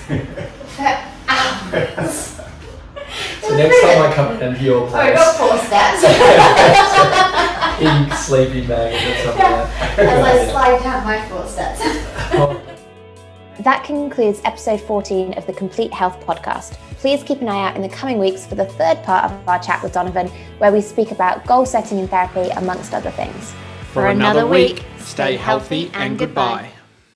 for 0.78 0.94
hours. 1.28 2.42
So 3.42 3.56
next 3.56 3.82
time 3.82 4.02
I 4.02 4.14
come 4.14 4.42
into 4.42 4.64
your 4.64 4.82
Oh, 4.82 4.94
I 4.96 5.12
place, 5.12 5.16
got 5.16 5.36
four 5.36 5.58
steps. 5.60 6.02
pink 7.80 8.14
sleeping 8.14 8.68
bag 8.68 8.94
or 8.94 9.24
something 9.24 9.44
like 9.44 10.00
As 10.00 10.24
I 10.24 10.34
that. 10.38 10.52
slide 10.52 10.84
down 10.84 11.04
my 11.04 11.28
four 11.30 11.46
steps. 11.48 11.82
That 13.60 13.86
concludes 13.86 14.42
episode 14.44 14.82
14 14.82 15.34
of 15.38 15.48
the 15.48 15.54
Complete 15.54 15.94
Health 15.94 16.20
Podcast. 16.26 16.74
Please 16.98 17.24
keep 17.24 17.40
an 17.42 17.48
eye 17.48 17.70
out 17.70 17.78
in 17.78 17.82
the 17.82 17.88
coming 17.90 18.18
weeks 18.20 18.46
for 18.46 18.56
the 18.56 18.66
third 18.66 19.02
part 19.04 19.24
of 19.32 19.48
our 19.48 19.60
chat 19.60 19.82
with 19.82 19.94
Donovan, 19.94 20.28
where 20.58 20.74
we 20.74 20.82
speak 20.82 21.12
about 21.12 21.46
goal 21.48 21.66
setting 21.66 21.98
in 22.00 22.08
therapy, 22.10 22.50
amongst 22.58 22.94
other 22.94 23.12
things. 23.12 23.56
For 23.94 24.08
another 24.08 24.46
week, 24.46 24.84
stay 25.00 25.38
healthy 25.38 25.90
and 25.94 26.20
goodbye. 26.20 26.70